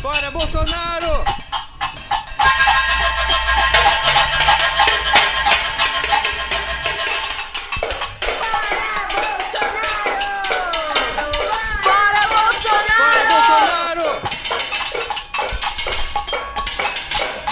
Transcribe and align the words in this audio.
Fora 0.00 0.30
Bolsonaro! 0.30 1.24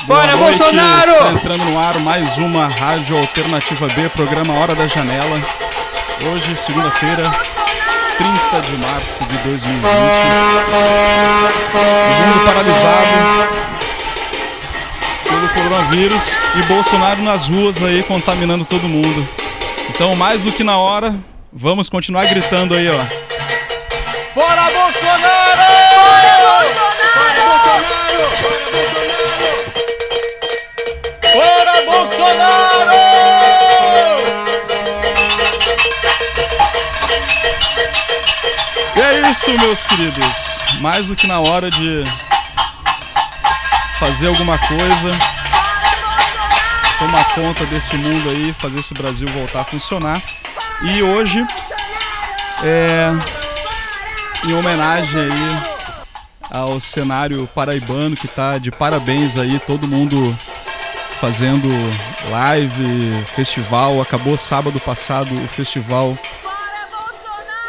Fora 0.06 0.36
Boa 0.36 0.36
noite, 0.38 0.58
Bolsonaro! 0.58 1.10
Está 1.10 1.32
entrando 1.32 1.64
no 1.66 1.78
ar 1.78 1.98
mais 2.00 2.38
uma 2.38 2.66
Rádio 2.66 3.18
Alternativa 3.18 3.86
B, 3.88 4.08
programa 4.08 4.54
Hora 4.54 4.74
da 4.74 4.86
Janela. 4.86 5.36
Hoje, 6.32 6.56
segunda-feira, 6.56 7.30
30 8.18 8.60
de 8.62 8.76
março 8.78 9.24
de 9.24 9.36
2020. 9.38 9.84
O 11.74 11.78
mundo 12.26 12.44
paralisado 12.44 13.06
pelo 15.28 15.48
coronavírus 15.50 16.36
e 16.56 16.62
Bolsonaro 16.62 17.22
nas 17.22 17.46
ruas 17.46 17.80
aí 17.82 18.02
contaminando 18.02 18.64
todo 18.64 18.88
mundo. 18.88 19.28
Então, 19.90 20.16
mais 20.16 20.42
do 20.42 20.50
que 20.50 20.64
na 20.64 20.76
hora, 20.76 21.14
vamos 21.52 21.88
continuar 21.88 22.26
gritando 22.26 22.74
aí, 22.74 22.88
ó. 22.88 22.98
Fora 24.34 24.62
Bolsonaro! 24.72 25.48
Fora 31.32 31.82
Bolsonaro! 31.84 31.84
Fora 31.84 31.84
Bolsonaro! 31.86 32.67
E 32.67 32.67
é 39.08 39.30
isso, 39.30 39.50
meus 39.58 39.84
queridos. 39.84 40.60
Mais 40.80 41.08
do 41.08 41.16
que 41.16 41.26
na 41.26 41.40
hora 41.40 41.70
de 41.70 42.04
fazer 43.98 44.28
alguma 44.28 44.58
coisa, 44.58 45.10
tomar 46.98 47.24
conta 47.34 47.64
desse 47.66 47.96
mundo 47.96 48.30
aí, 48.30 48.54
fazer 48.58 48.80
esse 48.80 48.94
Brasil 48.94 49.26
voltar 49.28 49.60
a 49.62 49.64
funcionar. 49.64 50.20
E 50.82 51.02
hoje, 51.02 51.44
é, 52.62 53.08
em 54.46 54.52
homenagem 54.54 55.20
aí 55.20 55.78
ao 56.50 56.80
cenário 56.80 57.46
paraibano 57.54 58.16
que 58.16 58.28
tá 58.28 58.58
de 58.58 58.70
parabéns 58.70 59.36
aí, 59.38 59.58
todo 59.60 59.86
mundo 59.86 60.36
fazendo 61.20 61.68
live, 62.30 63.24
festival. 63.34 64.00
Acabou 64.00 64.36
sábado 64.36 64.78
passado 64.78 65.28
o 65.32 65.48
festival 65.48 66.16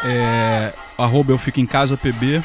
é, 0.04 0.72
arroba 1.02 1.32
eu 1.32 1.38
fico 1.38 1.60
em 1.60 1.66
casa 1.66 1.96
PB. 1.96 2.42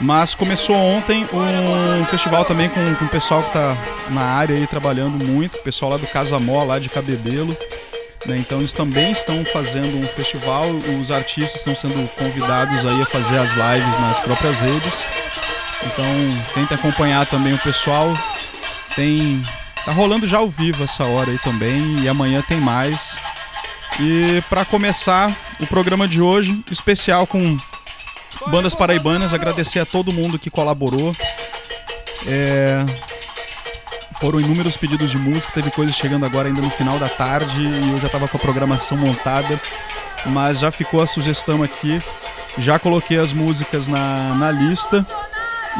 Mas 0.00 0.34
começou 0.34 0.74
ontem 0.74 1.24
um 1.32 2.04
festival 2.06 2.44
também 2.44 2.68
com, 2.68 2.94
com 2.96 3.04
o 3.04 3.08
pessoal 3.08 3.42
que 3.42 3.52
tá 3.52 3.76
na 4.10 4.22
área 4.22 4.56
aí 4.56 4.66
trabalhando 4.66 5.22
muito, 5.24 5.58
o 5.58 5.62
pessoal 5.62 5.92
lá 5.92 5.96
do 5.96 6.06
Casa 6.06 6.38
Mó, 6.40 6.64
lá 6.64 6.78
de 6.78 6.88
Cabedelo. 6.88 7.56
né? 8.26 8.36
Então 8.36 8.58
eles 8.58 8.72
também 8.72 9.12
estão 9.12 9.44
fazendo 9.44 9.96
um 9.96 10.06
festival, 10.08 10.66
os 11.00 11.10
artistas 11.10 11.60
estão 11.60 11.74
sendo 11.74 12.08
convidados 12.16 12.84
aí 12.84 13.00
a 13.00 13.06
fazer 13.06 13.38
as 13.38 13.52
lives 13.52 13.98
nas 13.98 14.18
próprias 14.18 14.60
redes. 14.60 15.06
Então 15.86 16.04
tente 16.54 16.74
acompanhar 16.74 17.26
também 17.26 17.52
o 17.54 17.58
pessoal. 17.58 18.12
Tem. 18.96 19.44
Tá 19.84 19.92
rolando 19.92 20.26
já 20.26 20.38
ao 20.38 20.48
vivo 20.48 20.84
essa 20.84 21.04
hora 21.04 21.30
aí 21.30 21.38
também. 21.38 22.00
E 22.00 22.08
amanhã 22.08 22.42
tem 22.42 22.58
mais. 22.58 23.18
E 24.00 24.42
para 24.48 24.64
começar 24.64 25.30
o 25.60 25.66
programa 25.66 26.08
de 26.08 26.20
hoje, 26.20 26.62
especial 26.70 27.26
com 27.26 27.58
bandas 28.48 28.74
paraibanas, 28.74 29.34
agradecer 29.34 29.80
a 29.80 29.86
todo 29.86 30.12
mundo 30.12 30.38
que 30.38 30.50
colaborou. 30.50 31.14
É, 32.26 32.84
Foram 34.18 34.40
inúmeros 34.40 34.76
pedidos 34.76 35.10
de 35.10 35.18
música, 35.18 35.52
teve 35.52 35.70
coisas 35.70 35.96
chegando 35.96 36.24
agora 36.24 36.48
ainda 36.48 36.62
no 36.62 36.70
final 36.70 36.98
da 36.98 37.08
tarde 37.08 37.60
e 37.60 37.90
eu 37.90 37.96
já 37.98 38.06
estava 38.06 38.28
com 38.28 38.36
a 38.36 38.40
programação 38.40 38.96
montada, 38.96 39.60
mas 40.26 40.60
já 40.60 40.70
ficou 40.70 41.02
a 41.02 41.06
sugestão 41.06 41.62
aqui, 41.62 42.00
já 42.56 42.78
coloquei 42.78 43.18
as 43.18 43.32
músicas 43.32 43.88
na, 43.88 44.34
na 44.34 44.50
lista. 44.50 45.04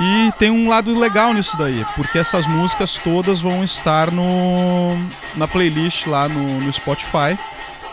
E 0.00 0.32
tem 0.38 0.50
um 0.50 0.70
lado 0.70 0.98
legal 0.98 1.34
nisso 1.34 1.56
daí, 1.56 1.84
porque 1.94 2.18
essas 2.18 2.46
músicas 2.46 2.96
todas 2.96 3.40
vão 3.42 3.62
estar 3.62 4.10
no, 4.10 4.96
na 5.36 5.46
playlist 5.46 6.06
lá 6.06 6.28
no, 6.28 6.60
no 6.60 6.72
Spotify. 6.72 7.38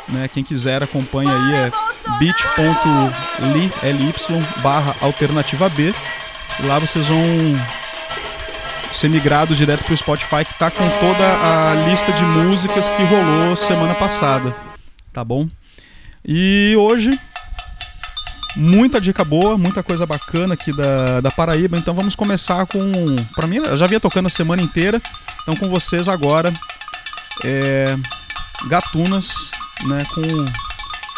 Né? 0.09 0.27
Quem 0.27 0.43
quiser 0.43 0.83
acompanha 0.83 1.31
aí 1.31 1.53
é 1.53 1.71
bit.ly 2.19 3.71
barra 4.61 4.95
alternativa 5.01 5.69
B. 5.69 5.93
Lá 6.65 6.79
vocês 6.79 7.07
vão 7.07 7.19
ser 8.93 9.09
migrados 9.09 9.57
direto 9.57 9.83
pro 9.83 9.95
Spotify 9.95 10.43
que 10.43 10.53
tá 10.55 10.71
com 10.71 10.87
toda 10.89 11.23
a 11.23 11.73
lista 11.89 12.11
de 12.11 12.23
músicas 12.23 12.89
que 12.89 13.03
rolou 13.03 13.55
semana 13.55 13.95
passada. 13.95 14.55
Tá 15.13 15.23
bom? 15.23 15.47
E 16.25 16.75
hoje 16.77 17.17
muita 18.55 18.99
dica 18.99 19.23
boa, 19.23 19.57
muita 19.57 19.81
coisa 19.81 20.05
bacana 20.05 20.53
aqui 20.53 20.75
da, 20.75 21.21
da 21.21 21.31
Paraíba. 21.31 21.77
Então 21.77 21.93
vamos 21.93 22.15
começar 22.15 22.65
com. 22.65 22.79
Pra 23.35 23.47
mim, 23.47 23.57
eu 23.57 23.77
já 23.77 23.87
vinha 23.87 23.99
tocando 23.99 24.25
a 24.25 24.29
semana 24.29 24.61
inteira. 24.61 25.01
Então 25.41 25.55
com 25.55 25.69
vocês 25.69 26.07
agora. 26.07 26.51
É, 27.43 27.95
Gatunas, 28.67 29.51
né? 29.85 30.03
Com. 30.13 30.21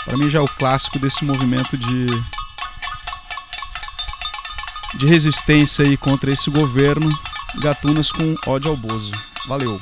Pra 0.06 0.18
mim 0.18 0.30
já 0.30 0.40
é 0.40 0.42
o 0.42 0.48
clássico 0.48 1.00
desse 1.00 1.24
movimento 1.24 1.78
de. 1.78 2.06
De 4.96 5.06
resistência 5.06 5.86
aí 5.86 5.96
contra 5.98 6.32
esse 6.32 6.50
governo. 6.50 7.10
Gatunas 7.56 8.12
com 8.12 8.36
ódio 8.46 8.72
ao 8.72 8.78
Bozo. 8.78 9.12
Valeu. 9.48 9.80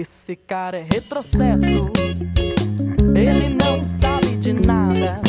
Esse 0.00 0.34
cara 0.34 0.78
é 0.78 0.82
retrocesso. 0.82 1.90
Ele 3.14 3.50
não 3.50 3.86
sabe 3.86 4.34
de 4.36 4.54
nada. 4.54 5.20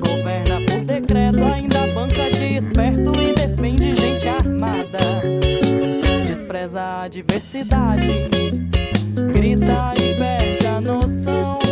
Governa 0.00 0.60
por 0.66 0.84
decreto, 0.84 1.44
ainda 1.44 1.86
banca 1.94 2.28
de 2.32 2.56
esperto 2.56 3.12
e 3.14 3.32
defende 3.32 3.94
gente 3.94 4.26
armada. 4.26 4.98
Despreza 6.26 7.02
a 7.02 7.06
diversidade, 7.06 8.28
grita 9.32 9.94
e 9.96 10.18
perde 10.18 10.66
a 10.66 10.80
noção. 10.80 11.63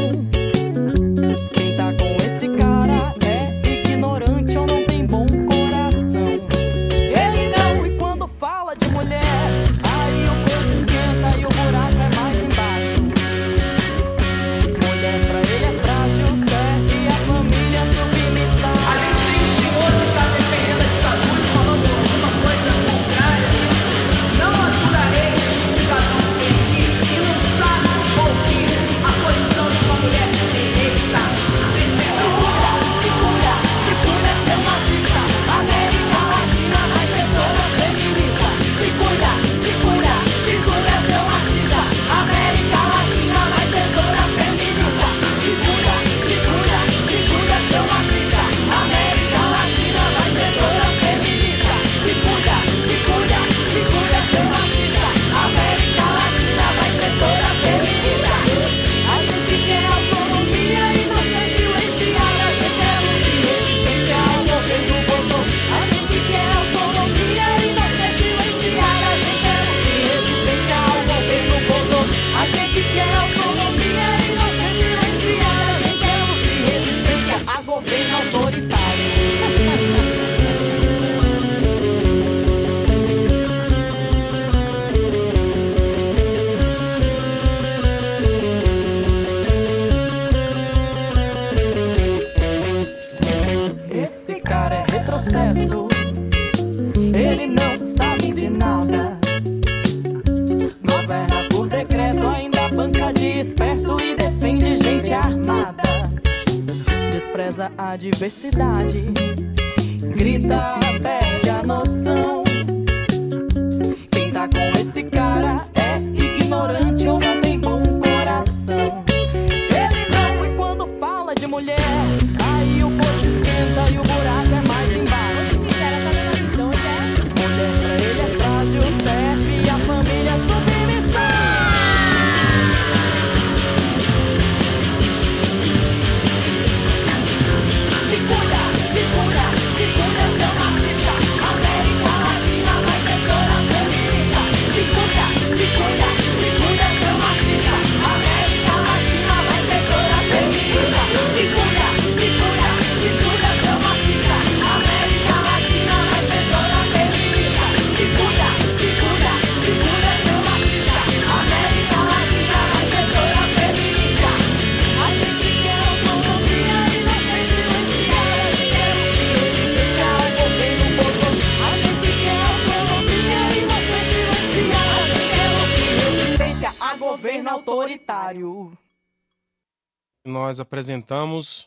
Nós 180.52 180.60
apresentamos 180.60 181.66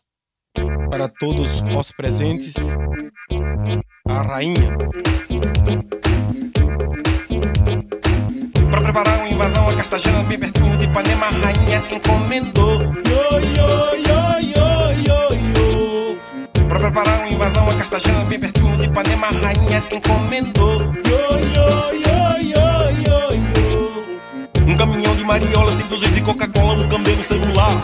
para 0.92 1.08
todos 1.08 1.64
os 1.76 1.92
presentes 1.92 2.54
a 4.08 4.22
rainha. 4.22 4.78
Para 8.70 8.82
preparar 8.82 9.18
uma 9.22 9.30
invasão 9.30 9.68
a 9.68 9.74
Cartagena, 9.74 10.24
pertinho 10.24 10.78
de 10.78 10.84
Ipanema, 10.84 11.26
a 11.26 11.30
rainha 11.32 11.82
encomendou. 11.92 12.80
Yo, 12.84 13.40
yo, 13.58 13.96
yo, 14.06 14.22
yo, 14.54 14.70
yo, 15.02 15.20
yo. 15.56 16.68
Para 16.70 16.80
preparar 16.80 17.20
uma 17.22 17.30
invasão 17.30 17.68
a 17.68 17.74
Cartagena, 17.74 18.24
pertinho 18.26 18.78
de 18.78 18.86
Ipanema, 18.86 19.30
a 19.30 19.32
rainha 19.32 19.82
encomendou. 19.92 20.80
Yo, 20.82 21.40
yo, 21.56 21.92
yo, 22.06 22.38
yo, 22.54 22.92
yo, 23.02 23.20
yo. 23.34 24.72
Um 24.72 24.78
caminhão 24.78 25.16
de 25.16 25.24
mariola, 25.24 25.76
sem 25.76 26.12
de 26.12 26.22
Coca-Cola, 26.22 26.84
um 26.84 26.90
cambeiro 26.90 27.24
celular. 27.24 27.82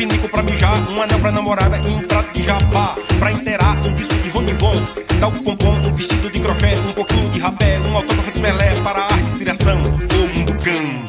Pinico 0.00 0.30
pra 0.30 0.42
mijar, 0.42 0.80
um 0.90 1.02
anel 1.02 1.20
pra 1.20 1.30
namorada 1.30 1.76
e 1.76 1.90
um 1.90 2.00
prato 2.08 2.32
de 2.32 2.42
jabá. 2.42 2.96
Pra 3.18 3.32
inteirar, 3.32 3.76
um 3.86 3.94
disco 3.94 4.14
de 4.14 4.30
Ronivon. 4.30 4.82
Dá 5.20 5.28
o 5.28 5.32
pompom, 5.32 5.74
um 5.74 5.94
vestido 5.94 6.30
de 6.30 6.40
crochê, 6.40 6.74
um 6.88 6.92
pouquinho 6.94 7.28
de 7.28 7.38
rapé, 7.38 7.78
um 7.80 7.94
autógrafo 7.94 8.32
de 8.32 8.40
Pelé 8.40 8.80
para 8.82 9.00
a 9.02 9.14
respiração. 9.16 9.76
O 9.82 10.38
mundo 10.38 10.56
cão. 10.64 11.04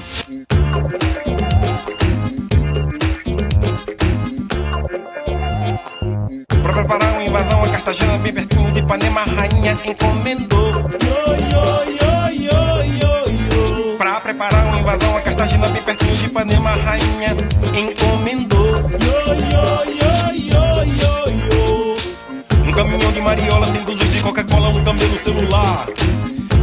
Pra 6.61 6.73
preparar 6.73 7.13
uma 7.13 7.23
invasão 7.23 7.63
a 7.63 7.69
Cartagena, 7.69 8.17
bem 8.17 8.33
pertinho 8.33 8.73
de 8.73 8.79
Ipanema, 8.79 9.21
a 9.21 9.23
rainha 9.23 9.71
encomendou. 9.85 10.73
Yo, 11.01 11.35
yo, 11.49 11.85
yo, 11.95 12.27
yo, 12.43 12.83
yo, 12.99 13.20
preparar 14.31 14.65
uma 14.65 14.79
invasão 14.79 15.17
a 15.17 15.21
Cartagena, 15.21 15.67
bem 15.67 15.83
pertinho 15.83 16.15
de 16.15 16.25
Ipanema, 16.27 16.69
a 16.69 16.75
rainha 16.75 17.35
encomendou. 17.77 18.77
Yo, 18.77 19.33
yo, 19.33 19.65
yo, 19.91 20.11
yo, 20.33 20.83
yo, 20.85 21.13
yo. 21.51 21.97
Um 22.65 22.71
caminhão 22.71 23.11
de 23.11 23.19
mariola, 23.19 23.67
sem 23.67 23.83
dúzias 23.83 24.09
de 24.09 24.21
Coca-Cola, 24.21 24.69
um 24.69 24.83
camelo 24.85 25.19
celular. 25.19 25.85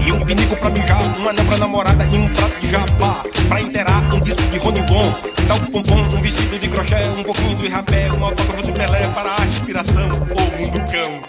E 0.02 0.10
um 0.10 0.24
pinico 0.24 0.56
pra 0.56 0.70
mijar, 0.70 1.02
um 1.20 1.28
anel 1.28 1.44
pra 1.44 1.58
namorada 1.58 2.06
e 2.06 2.16
um 2.16 2.26
prato 2.28 2.58
de 2.58 2.70
jabá. 2.70 3.22
Pra 3.48 3.60
inteirar, 3.60 4.02
um 4.14 4.20
disco 4.20 4.42
de 4.50 4.58
Rony 4.58 4.80
Von. 4.88 5.12
Dá 5.46 5.54
um 5.56 5.60
pompom, 5.70 6.00
um 6.00 6.22
vestido 6.22 6.58
de 6.58 6.68
crochê, 6.68 7.04
um 7.18 7.22
pouquinho 7.22 7.56
de 7.56 7.68
rapé, 7.68 8.10
um 8.12 8.24
autógrafo 8.24 8.66
de 8.66 8.72
Pelé 8.72 9.06
para 9.08 9.30
a 9.30 9.40
respiração. 9.42 10.08
O 10.08 10.58
mundo 10.58 10.80
cão. 10.90 11.20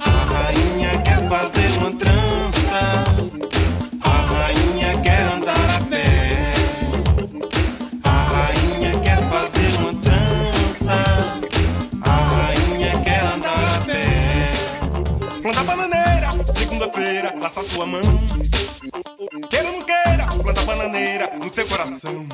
A 0.00 0.10
rainha 0.34 0.98
quer 1.02 1.28
fazer 1.28 1.78
uma 1.78 1.92
trança. 1.92 2.45
Segunda-feira, 16.56 17.34
laça 17.38 17.62
tua 17.64 17.86
mão. 17.86 18.02
Queira 19.50 19.68
ou 19.68 19.78
não 19.78 19.84
queira, 19.84 20.26
planta 20.42 20.62
bananeira 20.62 21.30
no 21.36 21.50
teu 21.50 21.66
coração. 21.68 22.26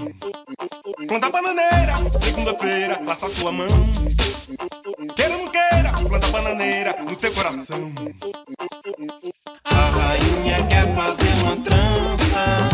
Planta 1.08 1.30
bananeira, 1.30 1.94
segunda-feira, 2.22 3.00
laça 3.04 3.28
tua 3.30 3.52
mão. 3.52 3.68
Queira 5.16 5.36
ou 5.36 5.44
não 5.44 5.50
queira, 5.50 5.92
planta 6.08 6.28
bananeira 6.28 6.96
no 7.02 7.16
teu 7.16 7.32
coração. 7.32 7.92
A 9.64 9.90
rainha 9.90 10.66
quer 10.66 10.94
fazer 10.94 11.32
uma 11.42 11.56
trança. 11.56 12.71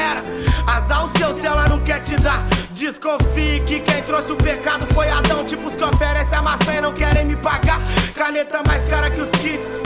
Também 0.00 0.04
era. 0.04 0.24
Azar 0.66 1.04
o 1.04 1.18
seu 1.18 1.34
se 1.34 1.46
ela 1.46 1.68
não 1.68 1.80
quer 1.80 2.00
te 2.00 2.16
dar. 2.16 2.42
Desconfie 2.70 3.60
que 3.66 3.80
quem 3.80 4.02
trouxe 4.02 4.32
o 4.32 4.36
pecado 4.36 4.86
foi 4.94 5.08
Adão. 5.08 5.44
Tipo 5.44 5.66
os 5.66 5.76
que 5.76 5.84
oferecem 5.84 6.38
a 6.38 6.42
maçã 6.42 6.74
e 6.74 6.80
não 6.80 6.92
querem 6.92 7.26
me 7.26 7.36
pagar. 7.36 7.80
Caneta 8.14 8.62
mais 8.66 8.86
cara 8.86 9.10
que 9.10 9.20
os 9.20 9.30
kits. 9.32 9.80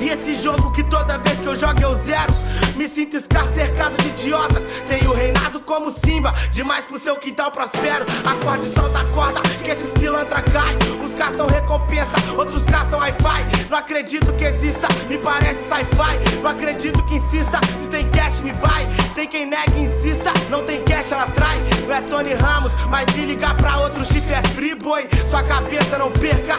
E 0.00 0.08
esse 0.08 0.34
jogo 0.34 0.70
que 0.72 0.82
toda 0.84 1.18
vez 1.18 1.38
que 1.38 1.46
eu 1.46 1.56
jogo 1.56 1.80
eu 1.82 1.94
zero. 1.94 2.32
Me 2.76 2.88
sinto 2.88 3.16
escar 3.16 3.46
cercado 3.48 3.96
de 3.96 4.08
idiotas. 4.08 4.64
Tenho 4.88 5.12
reinado 5.12 5.60
como 5.60 5.90
Simba 5.90 6.32
Demais 6.50 6.84
pro 6.84 6.98
seu 6.98 7.16
quintal 7.16 7.50
prospero. 7.50 8.04
Acorde, 8.24 8.68
solta 8.68 9.00
a 9.00 9.04
corda 9.06 9.40
que 9.62 9.70
esses 9.70 9.92
pilantra 9.92 10.42
cai 10.42 10.76
Uns 11.02 11.14
caçam 11.14 11.46
recompensa, 11.46 12.16
outros 12.36 12.64
caçam 12.64 12.98
Wi-Fi 12.98 13.68
Não 13.68 13.78
acredito 13.78 14.32
que 14.32 14.44
exista, 14.44 14.88
me 15.08 15.18
parece 15.18 15.62
sci-fi. 15.68 16.40
Não 16.42 16.50
acredito 16.50 17.02
que 17.04 17.16
insista, 17.16 17.60
se 17.80 17.88
tem 17.88 18.08
cash 18.10 18.40
me 18.40 18.52
buy. 18.54 18.86
Tem 19.14 19.28
quem 19.28 19.46
nega 19.46 19.76
e 19.76 19.82
insista, 19.82 20.32
não 20.48 20.64
tem 20.64 20.82
cash 20.84 21.12
ela 21.12 21.26
trai 21.26 21.58
Não 21.86 21.94
é 21.94 22.00
Tony 22.00 22.34
Ramos, 22.34 22.72
mas 22.88 23.12
se 23.14 23.20
ligar 23.20 23.56
pra 23.56 23.80
outro 23.80 24.04
chifre 24.04 24.34
é 24.34 24.42
free 24.54 24.74
boy. 24.74 25.08
Sua 25.28 25.42
cabeça 25.42 25.98
não 25.98 26.10
perca 26.10 26.56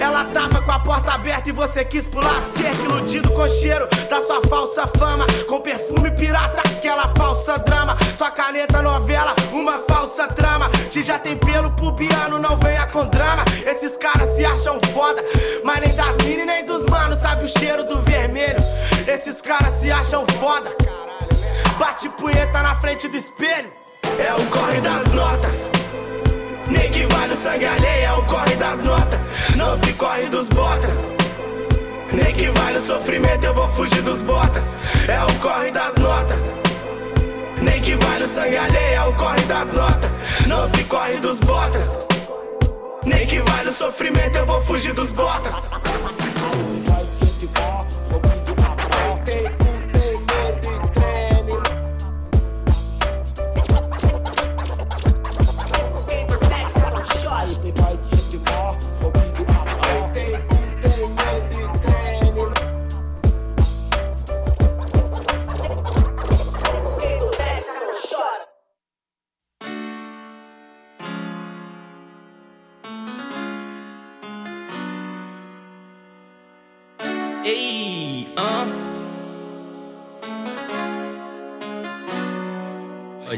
ela 0.00 0.24
tava 0.26 0.62
com 0.62 0.72
a 0.72 0.78
porta 0.78 1.12
aberta 1.12 1.48
e 1.48 1.52
você 1.52 1.84
quis 1.84 2.06
pular 2.06 2.42
cerca, 2.56 2.82
iludido 2.82 3.30
com 3.30 3.42
o 3.42 3.48
cheiro 3.48 3.88
da 4.08 4.20
sua 4.20 4.40
falsa 4.42 4.86
fama. 4.86 5.26
Com 5.48 5.60
perfume 5.60 6.10
pirata, 6.10 6.60
aquela 6.60 7.08
falsa 7.08 7.58
drama. 7.58 7.96
Sua 8.16 8.30
caneta 8.30 8.82
novela, 8.82 9.34
uma 9.52 9.78
falsa 9.78 10.28
trama. 10.28 10.70
Se 10.90 11.02
já 11.02 11.18
tem 11.18 11.36
pelo 11.36 11.70
pubiano, 11.72 12.38
não 12.38 12.56
venha 12.56 12.86
com 12.86 13.06
drama. 13.06 13.44
Esses 13.66 13.96
caras 13.96 14.30
se 14.30 14.44
acham 14.44 14.78
foda, 14.92 15.24
mas 15.64 15.80
nem 15.80 15.94
das 15.94 16.16
mini 16.24 16.44
nem 16.44 16.64
dos 16.64 16.86
manos 16.86 17.18
sabe 17.18 17.44
o 17.44 17.48
cheiro 17.48 17.84
do 17.84 18.00
vermelho. 18.00 18.62
Esses 19.06 19.40
caras 19.40 19.74
se 19.74 19.90
acham 19.90 20.24
foda. 20.38 20.74
Bate 21.78 22.08
punheta 22.10 22.62
na 22.62 22.74
frente 22.74 23.08
do 23.08 23.16
espelho. 23.16 23.70
É 24.18 24.32
o 24.34 24.46
corre 24.50 24.80
das 24.80 25.12
notas. 25.12 25.85
Nem 26.68 26.90
que 26.90 27.06
vai 27.06 27.28
no 27.28 27.36
sangue 27.36 27.64
alheio, 27.64 28.04
é 28.04 28.12
o 28.12 28.24
corre 28.26 28.56
das 28.56 28.84
notas. 28.84 29.20
Não 29.56 29.80
se 29.82 29.92
corre 29.92 30.26
dos 30.26 30.48
botas. 30.48 31.10
Nem 32.12 32.32
que 32.34 32.48
vai 32.58 32.72
no 32.74 32.86
sofrimento, 32.86 33.44
eu 33.44 33.54
vou 33.54 33.68
fugir 33.70 34.02
dos 34.02 34.20
botas. 34.22 34.76
É 35.08 35.22
o 35.22 35.40
corre 35.40 35.70
das 35.70 35.94
notas. 35.96 36.54
Nem 37.62 37.80
que 37.80 37.94
vai 37.94 38.18
no 38.18 38.28
sangue 38.28 38.56
alheio, 38.56 38.94
é 38.94 39.04
o 39.04 39.12
corre 39.14 39.42
das 39.42 39.72
notas. 39.72 40.12
Não 40.46 40.68
se 40.74 40.84
corre 40.84 41.16
dos 41.18 41.38
botas. 41.40 42.00
Nem 43.04 43.26
que 43.26 43.38
vai 43.40 43.64
no 43.64 43.72
sofrimento, 43.72 44.36
eu 44.36 44.46
vou 44.46 44.60
fugir 44.62 44.92
dos 44.92 45.10
botas. 45.12 45.70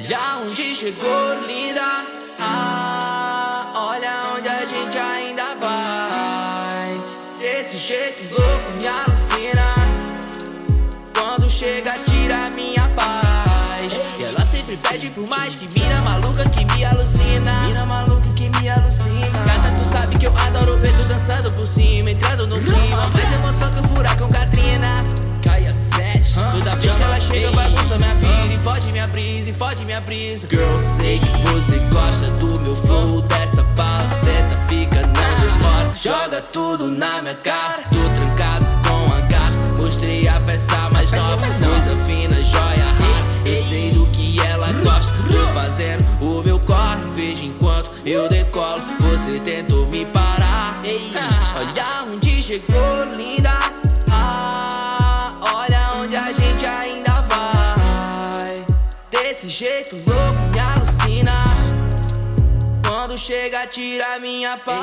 Olha 0.08 0.38
onde 0.38 0.74
chegou, 0.74 1.34
linda. 1.46 1.82
Ah, 2.40 3.66
olha 3.74 4.32
onde 4.34 4.48
a 4.48 4.64
gente 4.64 4.96
ainda 4.96 5.54
vai. 5.60 6.96
Desse 7.38 7.76
jeito 7.76 8.32
louco 8.32 8.70
me 8.78 8.88
alucina. 8.88 9.64
Quando 11.12 11.50
chega, 11.50 11.92
tira 12.06 12.48
minha 12.56 12.88
paz. 12.96 13.92
E 14.18 14.24
ela 14.24 14.46
sempre 14.46 14.78
pede 14.78 15.10
por 15.10 15.28
mais 15.28 15.56
que 15.56 15.78
mina 15.78 16.00
maluca 16.00 16.48
que 16.48 16.64
me 16.64 16.86
alucina. 16.86 17.60
Mina 17.66 17.84
maluca 17.84 18.30
que 18.30 18.48
me 18.48 18.66
alucina. 18.70 19.26
Gata, 19.44 19.70
tu 19.78 19.84
sabe 19.84 20.16
que 20.16 20.26
eu 20.26 20.34
adoro 20.38 20.78
ver 20.78 20.92
tu 20.96 21.02
dançando 21.06 21.50
por 21.52 21.66
cima, 21.66 22.12
entrando 22.12 22.46
no 22.46 22.58
clima. 22.58 23.10
Mais 23.12 23.34
emoção 23.34 23.70
que 23.70 23.80
o 23.80 23.84
furacão 23.94 24.28
Katrina. 24.30 25.04
Toda 26.52 26.74
vez 26.76 26.94
que 26.94 27.02
ela 27.02 27.20
chega, 27.20 27.50
bagunça 27.50 27.98
minha 27.98 28.14
vida. 28.14 28.54
E 28.54 28.58
foge 28.58 28.92
minha 28.92 29.06
brisa, 29.06 29.50
e 29.50 29.52
foge 29.52 29.84
minha 29.84 30.00
brisa. 30.00 30.48
Girl, 30.48 30.76
sei 30.76 31.18
que 31.18 31.28
você 31.48 31.78
gosta 31.90 32.30
do 32.32 32.62
meu 32.62 32.76
flow, 32.76 33.22
dessa 33.22 33.62
palaceta, 33.74 34.56
fica 34.68 35.02
na 35.06 35.34
demora. 35.40 35.94
Joga 36.00 36.40
tudo 36.40 36.90
na 36.90 37.22
minha 37.22 37.34
cara. 37.34 37.82
Tô 37.90 38.08
trancado 38.14 38.66
com 38.86 39.12
a 39.12 39.20
gata. 39.20 39.82
Mostrei 39.82 40.28
a 40.28 40.40
peça 40.40 40.88
mais 40.92 41.10
nova. 41.10 41.46
Coisa 41.46 41.96
fina, 42.04 42.42
joia 42.42 42.84
rara. 42.84 43.28
Eu 43.44 43.56
sei 43.56 43.90
do 43.90 44.06
que 44.06 44.40
ela 44.40 44.72
gosta. 44.84 45.12
Tô 45.24 45.52
fazendo 45.52 46.04
o 46.22 46.42
meu 46.42 46.60
corre. 46.60 47.02
Vejo 47.14 47.44
enquanto 47.44 47.90
eu 48.06 48.28
decolo. 48.28 48.80
Você 49.00 49.40
tentou 49.40 49.86
me 49.86 50.04
parar. 50.06 50.80
Ei, 50.84 51.00
olha 51.56 52.12
onde 52.12 52.40
chegou, 52.40 53.04
linda. 53.16 53.27
Desse 59.38 59.50
jeito 59.50 59.94
louco 60.04 60.34
me 60.52 60.58
alucina. 60.58 61.30
Quando 62.84 63.16
chega, 63.16 63.68
tira 63.68 64.18
minha 64.18 64.56
paz. 64.56 64.74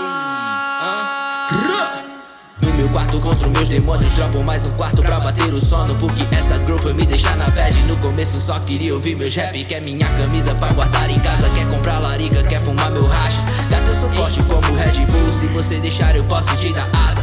No 2.62 2.72
meu 2.76 2.88
quarto 2.88 3.20
contra 3.20 3.50
meus 3.50 3.68
demônios 3.68 4.14
Dropo 4.14 4.42
mais 4.44 4.66
um 4.66 4.72
quarto 4.72 5.04
pra 5.04 5.20
bater 5.20 5.54
o 5.54 5.60
sono 5.60 5.94
Porque 5.96 6.24
essa 6.34 6.56
girl 6.66 6.78
foi 6.78 6.94
me 6.94 7.06
deixar 7.06 7.36
na 7.36 7.50
bad 7.50 7.76
No 7.84 7.98
começo 7.98 8.40
só 8.40 8.58
queria 8.60 8.94
ouvir 8.94 9.16
meus 9.16 9.36
rap 9.36 9.62
Quer 9.64 9.82
minha 9.84 10.08
camisa 10.18 10.56
pra 10.56 10.72
guardar 10.72 11.10
em 11.10 11.20
casa 11.20 11.50
Quer 11.50 11.68
comprar 11.70 12.00
larica, 12.00 12.42
quer 12.44 12.62
fumar 12.62 12.92
meu 12.92 13.06
racha 13.06 13.42
Gato, 13.70 13.90
eu 13.90 13.96
sou 13.96 14.10
forte 14.12 14.42
como 14.44 14.74
Red 14.74 15.06
Bull 15.06 15.32
Se 15.40 15.48
você 15.48 15.80
deixar 15.82 16.16
eu 16.16 16.24
posso 16.24 16.56
te 16.58 16.72
dar 16.72 16.90
asa 16.94 17.15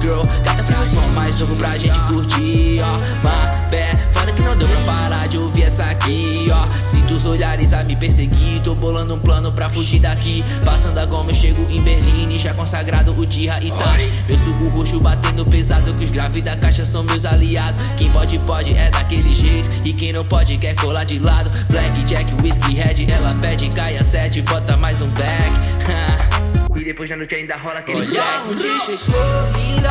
girl, 0.00 0.22
gata 0.42 0.64
faz 0.64 0.92
o 0.92 0.94
som 0.94 1.08
mais 1.08 1.38
novo 1.38 1.54
pra 1.56 1.76
gente 1.76 1.98
curtir 2.00 2.80
Ó, 2.82 2.92
my 3.22 3.70
bad, 3.70 3.98
foda 4.10 4.32
que 4.32 4.42
não 4.42 4.56
deu 4.56 4.66
pra 4.68 4.80
parar 4.92 5.28
de 5.28 5.38
ouvir 5.38 5.64
essa 5.64 5.84
aqui 5.84 6.48
Ó, 6.52 6.68
sinto 6.70 7.14
os 7.14 7.24
olhares 7.24 7.72
a 7.72 7.84
me 7.84 7.94
perseguir 7.94 8.60
Tô 8.62 8.74
bolando 8.74 9.14
um 9.14 9.18
plano 9.18 9.52
pra 9.52 9.68
fugir 9.68 10.00
daqui. 10.00 10.44
Passando 10.64 10.98
a 10.98 11.06
goma 11.06 11.30
eu 11.30 11.34
chego 11.34 11.62
em 11.70 11.82
Berlim 11.82 12.38
Já 12.38 12.54
consagrado 12.54 13.12
o 13.12 13.26
Tira 13.26 13.58
e 13.62 13.70
Taj 13.70 14.10
Meu 14.26 14.38
suco 14.38 14.68
roxo 14.68 15.00
batendo 15.00 15.44
pesado 15.44 15.94
Que 15.94 16.04
os 16.04 16.10
graves 16.10 16.42
da 16.42 16.56
caixa 16.56 16.84
são 16.84 17.02
meus 17.02 17.24
aliados. 17.24 17.80
Quem 17.96 18.10
pode, 18.10 18.38
pode, 18.40 18.76
é 18.76 18.90
daquele 18.90 19.34
jeito. 19.34 19.68
E 19.84 19.92
quem 19.92 20.12
não 20.12 20.24
pode, 20.24 20.56
quer 20.58 20.74
colar 20.74 21.04
de 21.04 21.18
lado. 21.18 21.50
Black, 21.68 22.02
Jack, 22.04 22.32
Whisky, 22.42 22.74
Red 22.74 23.06
Ela 23.12 23.34
pede, 23.40 23.68
cai 23.68 23.96
a 23.96 24.04
sete, 24.04 24.42
bota 24.42 24.76
mais 24.76 25.00
um 25.00 25.08
back 25.08 26.39
E 26.76 26.84
depois 26.84 27.08
da 27.10 27.16
noite 27.16 27.34
ainda 27.34 27.56
rola 27.56 27.80
aquele 27.80 27.98
Olha 27.98 28.40
onde 28.44 28.80
chegou, 28.80 29.16
linda 29.56 29.90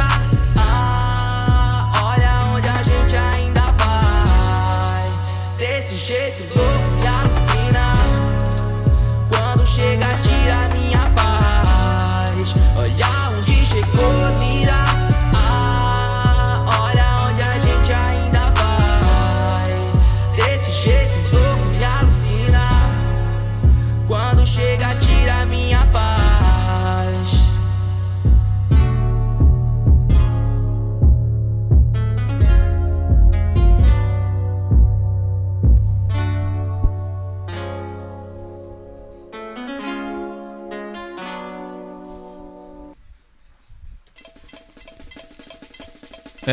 Ah, 0.57 1.91
olha 2.03 2.55
onde 2.55 2.67
a 2.67 2.83
gente 2.83 3.15
ainda 3.15 3.61
vai. 3.73 5.11
Desse 5.57 5.95
jeito 5.95 6.55
louco 6.55 6.98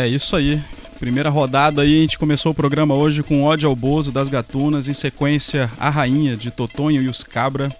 É 0.06 0.08
isso 0.08 0.36
aí. 0.36 0.62
Primeira 1.00 1.28
rodada 1.28 1.82
aí, 1.82 1.98
a 1.98 2.00
gente 2.02 2.16
começou 2.16 2.52
o 2.52 2.54
programa 2.54 2.94
hoje 2.94 3.24
com 3.24 3.42
Ódio 3.42 3.68
ao 3.68 3.74
Bozo 3.74 4.12
das 4.12 4.28
Gatunas, 4.28 4.86
em 4.86 4.94
sequência 4.94 5.68
A 5.80 5.90
Rainha 5.90 6.36
de 6.36 6.48
Totonho 6.48 7.02
e 7.02 7.08
os 7.08 7.24
Cabra. 7.24 7.74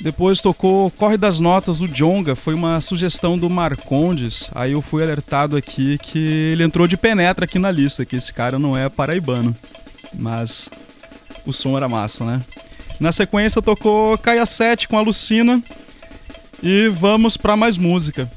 Depois 0.00 0.40
tocou 0.40 0.88
Corre 0.92 1.16
das 1.16 1.40
Notas 1.40 1.80
do 1.80 1.88
Jonga, 1.88 2.36
foi 2.36 2.54
uma 2.54 2.80
sugestão 2.80 3.36
do 3.36 3.50
Marcondes. 3.50 4.48
Aí 4.54 4.72
eu 4.72 4.80
fui 4.80 5.02
alertado 5.02 5.56
aqui 5.56 5.98
que 5.98 6.20
ele 6.20 6.62
entrou 6.62 6.86
de 6.86 6.96
penetra 6.96 7.46
aqui 7.46 7.58
na 7.58 7.72
lista, 7.72 8.04
que 8.04 8.14
esse 8.14 8.32
cara 8.32 8.56
não 8.56 8.78
é 8.78 8.88
paraibano. 8.88 9.56
Mas 10.14 10.70
o 11.44 11.52
som 11.52 11.76
era 11.76 11.88
massa, 11.88 12.24
né? 12.24 12.40
Na 13.00 13.10
sequência 13.10 13.60
tocou 13.60 14.16
Caia 14.18 14.46
7 14.46 14.86
com 14.86 14.96
a 14.96 15.00
Lucina. 15.00 15.60
E 16.62 16.86
vamos 16.86 17.36
para 17.36 17.56
mais 17.56 17.76
música. 17.76 18.30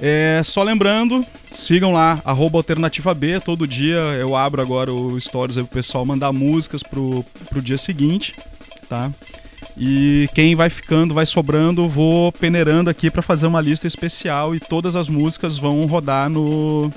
É, 0.00 0.40
só 0.44 0.62
lembrando, 0.62 1.26
sigam 1.50 1.92
lá, 1.92 2.22
arroba 2.24 2.58
Alternativa 2.58 3.12
B, 3.12 3.40
todo 3.40 3.66
dia 3.66 3.96
eu 3.96 4.36
abro 4.36 4.62
agora 4.62 4.92
o 4.92 5.20
Stories 5.20 5.58
aí 5.58 5.64
pro 5.64 5.74
pessoal 5.74 6.04
mandar 6.04 6.32
músicas 6.32 6.82
pro, 6.84 7.24
pro 7.48 7.60
dia 7.60 7.76
seguinte, 7.76 8.34
tá? 8.88 9.10
E 9.76 10.28
quem 10.34 10.54
vai 10.54 10.70
ficando, 10.70 11.14
vai 11.14 11.26
sobrando, 11.26 11.88
vou 11.88 12.30
peneirando 12.32 12.90
aqui 12.90 13.10
para 13.10 13.22
fazer 13.22 13.46
uma 13.46 13.60
lista 13.60 13.86
especial 13.86 14.54
e 14.54 14.60
todas 14.60 14.94
as 14.94 15.08
músicas 15.08 15.58
vão 15.58 15.84
rodar 15.86 16.28
no, 16.28 16.92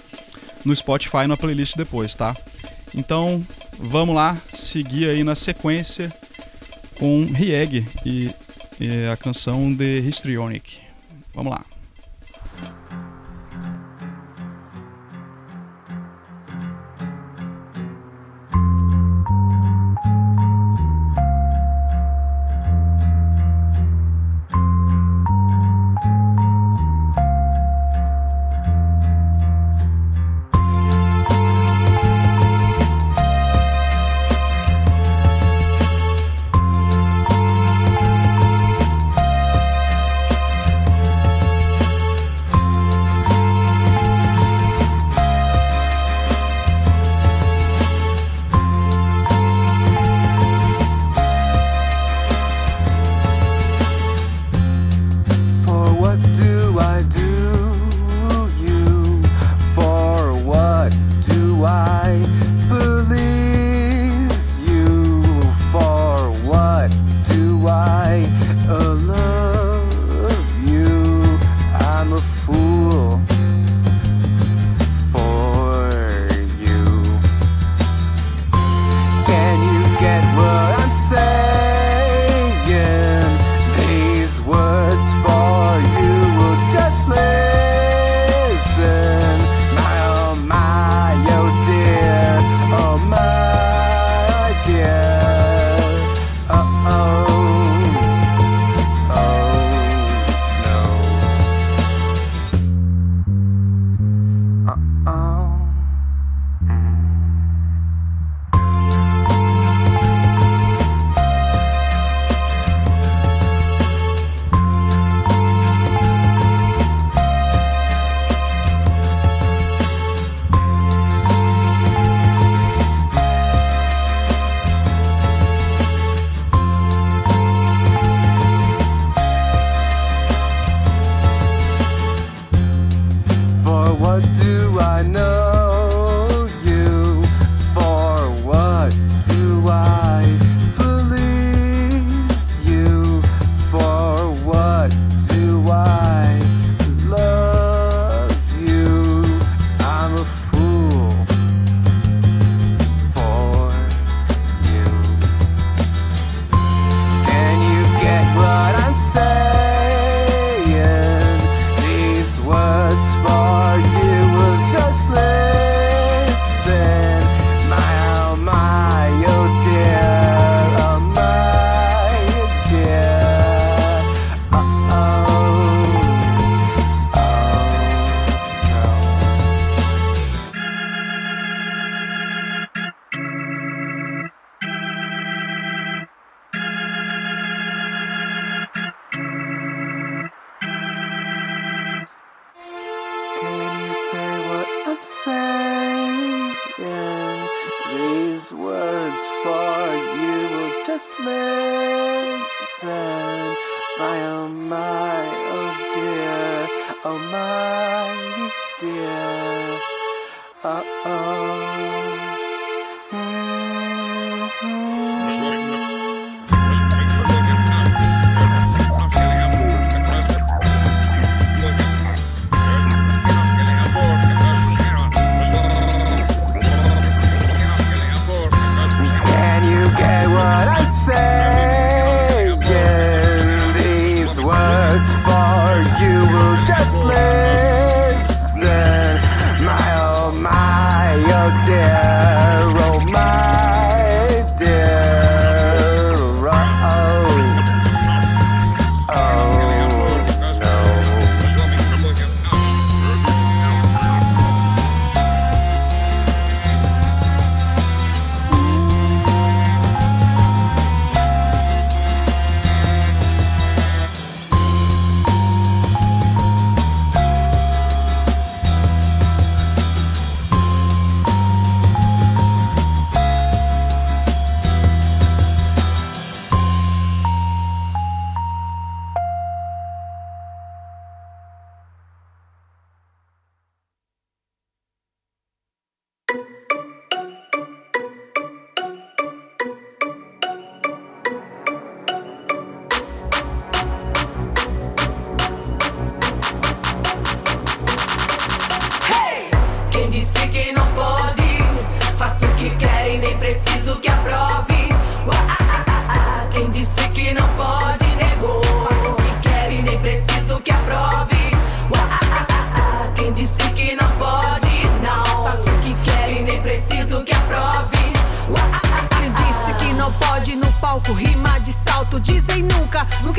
no 0.64 0.76
Spotify, 0.76 1.28
na 1.28 1.38
playlist 1.38 1.76
depois, 1.76 2.14
tá? 2.14 2.36
Então, 2.94 3.44
vamos 3.78 4.16
lá, 4.16 4.38
seguir 4.54 5.10
aí 5.10 5.24
na 5.24 5.34
sequência 5.34 6.12
com 7.00 7.26
Rieg 7.26 7.86
e, 8.06 8.30
e 8.80 9.08
a 9.12 9.18
canção 9.18 9.76
The 9.76 9.98
Histrionic. 9.98 10.78
Vamos 11.34 11.54
lá. 11.54 11.71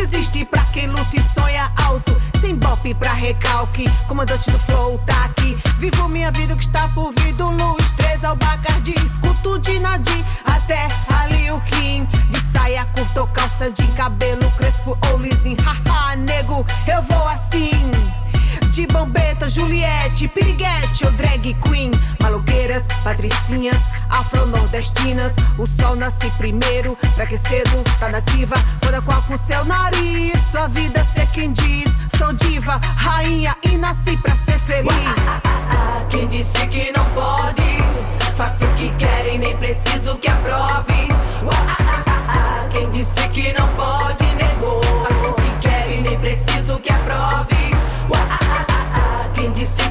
Existe 0.02 0.44
pra 0.44 0.62
quem 0.72 0.86
luta 0.86 1.16
e 1.16 1.22
sonha 1.22 1.70
alto. 1.76 2.14
Sem 2.40 2.56
bope 2.56 2.94
pra 2.94 3.12
recalque, 3.12 3.88
comandante 4.08 4.50
do 4.50 4.58
flow 4.60 4.98
tá 5.06 5.24
aqui. 5.24 5.56
Vivo 5.78 6.08
minha 6.08 6.30
vida 6.32 6.56
que 6.56 6.64
está 6.64 6.88
por 6.88 7.12
vir 7.18 7.32
do 7.34 7.48
Luiz 7.50 7.92
3 7.92 8.24
ao 8.24 8.36
Bacardi. 8.36 8.94
Escuto 9.04 9.58
de 9.60 9.78
Nadir 9.78 10.24
até 10.44 10.88
ali 11.08 11.50
o 11.50 11.60
Kim. 11.60 12.04
De 12.30 12.40
saia 12.52 12.84
curta 12.86 13.20
ou 13.22 13.26
calça 13.28 13.70
de 13.70 13.86
cabelo 13.88 14.50
crespo 14.52 14.98
ou 15.10 15.18
lisinho. 15.18 15.56
Haha, 15.62 16.16
nego, 16.16 16.66
eu 16.86 17.02
vou 17.02 17.28
assim. 17.28 17.90
De 18.72 18.86
bambeta, 18.86 19.48
Juliette, 19.48 20.28
piriguete 20.28 21.04
ou 21.04 21.12
drag 21.12 21.54
queen. 21.62 21.90
Maloqueiras, 22.62 22.84
patricinhas, 23.02 23.78
afro-nordestinas. 24.08 25.32
O 25.58 25.66
sol 25.66 25.96
nasce 25.96 26.30
primeiro, 26.38 26.96
pra 27.16 27.26
que 27.26 27.36
cedo 27.36 27.82
tá 27.98 28.08
nativa. 28.08 28.54
Toda 28.80 29.02
qual 29.02 29.20
com 29.22 29.36
seu 29.36 29.64
nariz, 29.64 30.32
sua 30.50 30.68
vida 30.68 31.04
ser 31.12 31.26
quem 31.32 31.50
diz. 31.50 31.90
Sou 32.16 32.32
diva, 32.32 32.80
rainha 32.96 33.56
e 33.64 33.76
nasci 33.76 34.16
pra 34.18 34.36
ser 34.36 34.60
feliz. 34.60 34.92
Quem 36.08 36.28
disse 36.28 36.66
que 36.68 36.92
não 36.96 37.04
pode? 37.06 37.82
Faço 38.36 38.64
o 38.64 38.74
que 38.74 38.90
querem, 38.90 39.38
nem 39.38 39.56
preciso 39.56 40.16
que 40.18 40.28
aprove. 40.28 41.08
Quem 42.70 42.90
disse 42.90 43.28
que 43.30 43.52
não 43.58 43.66
pode? 43.74 44.24
Negou. 44.36 44.80
Faço 45.02 45.30
o 45.30 45.34
que 45.34 45.68
querem, 45.68 46.02
nem 46.02 46.18
preciso 46.20 46.78
que 46.78 46.92
aprove. 46.92 47.72
Quem 49.34 49.50
disse 49.52 49.82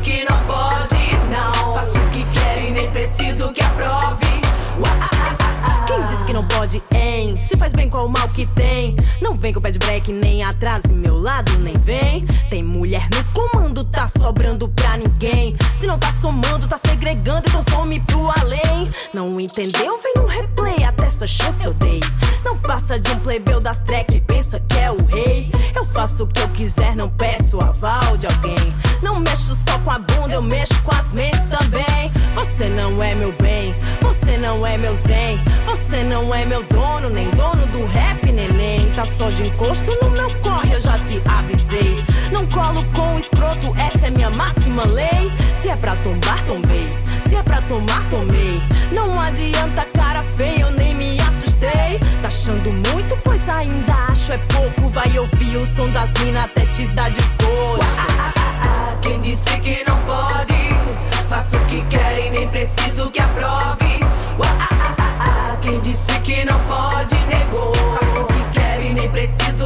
faz 7.62 7.74
bem 7.74 7.88
qual 7.88 8.08
o 8.08 8.10
mal 8.10 8.28
que 8.30 8.48
tem. 8.48 8.96
Vem 9.42 9.52
com 9.52 9.60
pé 9.60 9.72
de 9.72 9.80
break, 9.80 10.14
nem 10.14 10.44
atrás 10.44 10.84
e 10.84 10.94
meu 10.94 11.18
lado, 11.18 11.58
nem 11.58 11.76
vem. 11.76 12.28
Tem 12.52 12.62
mulher 12.62 13.08
no 13.10 13.24
comando, 13.34 13.84
tá 13.84 14.08
sobrando 14.08 14.70
pra 14.70 14.98
ninguém. 14.98 15.56
Se 15.76 15.88
não 15.88 15.98
tá 15.98 16.14
somando, 16.22 16.68
tá 16.68 16.78
segregando, 16.78 17.50
então 17.50 17.64
some 17.72 18.00
pro 18.02 18.30
além. 18.40 18.92
Não 19.12 19.32
entendeu? 19.40 20.00
Vem 20.00 20.14
no 20.18 20.28
replay, 20.28 20.84
até 20.84 21.06
essa 21.06 21.26
chance 21.26 21.66
eu 21.66 21.74
dei. 21.74 22.00
Não 22.46 22.56
passa 22.60 23.00
de 23.00 23.10
um 23.12 23.20
plebeu 23.20 23.60
das 23.60 23.80
track 23.80 24.22
pensa 24.42 24.60
que 24.60 24.78
é 24.78 24.92
o 24.92 24.98
rei. 25.06 25.52
Eu 25.76 25.84
faço 25.88 26.24
o 26.24 26.28
que 26.28 26.42
eu 26.42 26.50
quiser, 26.50 26.96
não 26.96 27.10
peço 27.10 27.60
aval 27.60 28.18
de 28.18 28.28
alguém. 28.28 28.74
Não 29.02 29.20
mexo 29.20 29.56
só 29.56 29.78
com 29.80 29.92
a 29.92 30.00
bunda, 30.00 30.34
eu 30.34 30.42
mexo 30.42 30.82
com 30.84 30.96
as 30.96 31.12
mentes 31.12 31.44
também. 31.44 32.10
Você 32.34 32.70
não 32.70 33.02
é 33.02 33.16
meu 33.16 33.32
bem, 33.34 33.76
você 34.02 34.38
não 34.38 34.66
é 34.66 34.78
meu 34.78 34.96
zen. 34.96 35.40
Você 35.66 36.04
não 36.04 36.34
é 36.34 36.46
meu 36.46 36.64
dono, 36.64 37.10
nem 37.10 37.30
dono 37.32 37.66
do 37.68 37.86
rap, 37.86 38.31
neném. 38.48 38.92
Tá 38.96 39.06
só 39.06 39.30
de 39.30 39.48
encosto 39.48 39.92
no 40.02 40.10
meu 40.10 40.34
corre, 40.42 40.74
eu 40.74 40.82
já 40.82 40.98
te 41.00 41.22
avisei. 41.26 42.04
Não 42.32 42.46
colo 42.48 42.84
com 42.94 43.18
escroto, 43.18 43.74
essa 43.78 44.08
é 44.08 44.10
minha 44.10 44.30
máxima 44.30 44.86
lei. 44.86 45.32
Se 45.54 45.70
é 45.70 45.76
pra 45.76 45.96
tombar, 45.98 46.44
tombei. 46.46 46.92
Se 47.28 47.36
é 47.36 47.44
pra 47.44 47.62
tomar, 47.62 48.04
tomei. 48.10 48.62
Não 48.92 49.20
adianta 49.20 49.86
cara 49.94 50.24
feia, 50.24 50.62
eu 50.62 50.72
nem 50.72 50.94
me 50.96 51.20
assustei. 51.22 52.00
Tá 52.22 52.28
achando 52.28 52.72
muito, 52.72 53.18
pois 53.24 53.48
ainda 53.48 53.94
acho 54.10 54.34
é 54.34 54.38
pouco. 54.38 54.90
Vai 54.90 55.18
ouvir 55.18 55.58
o 55.58 55.68
som 55.68 55.88
das 55.88 56.12
minas 56.22 56.46
até 56.46 56.66
te 56.66 56.88
dar 56.88 57.10
desgosto. 57.10 57.86
Quem 59.02 59.20
disse 59.22 59.60
que 59.60 59.84
não 59.88 59.98
pode? 60.04 60.72
Faço 61.30 61.58
o 61.58 61.66
que 61.66 61.82
querem, 61.86 62.32
nem 62.32 62.48
preciso 62.48 63.10
que 63.12 63.20
aprove. 63.20 64.00
Quem 65.62 65.80
disse 65.82 66.20
que 66.22 66.44
não 66.46 66.60
pode? 66.68 67.16
Negou. 67.28 67.81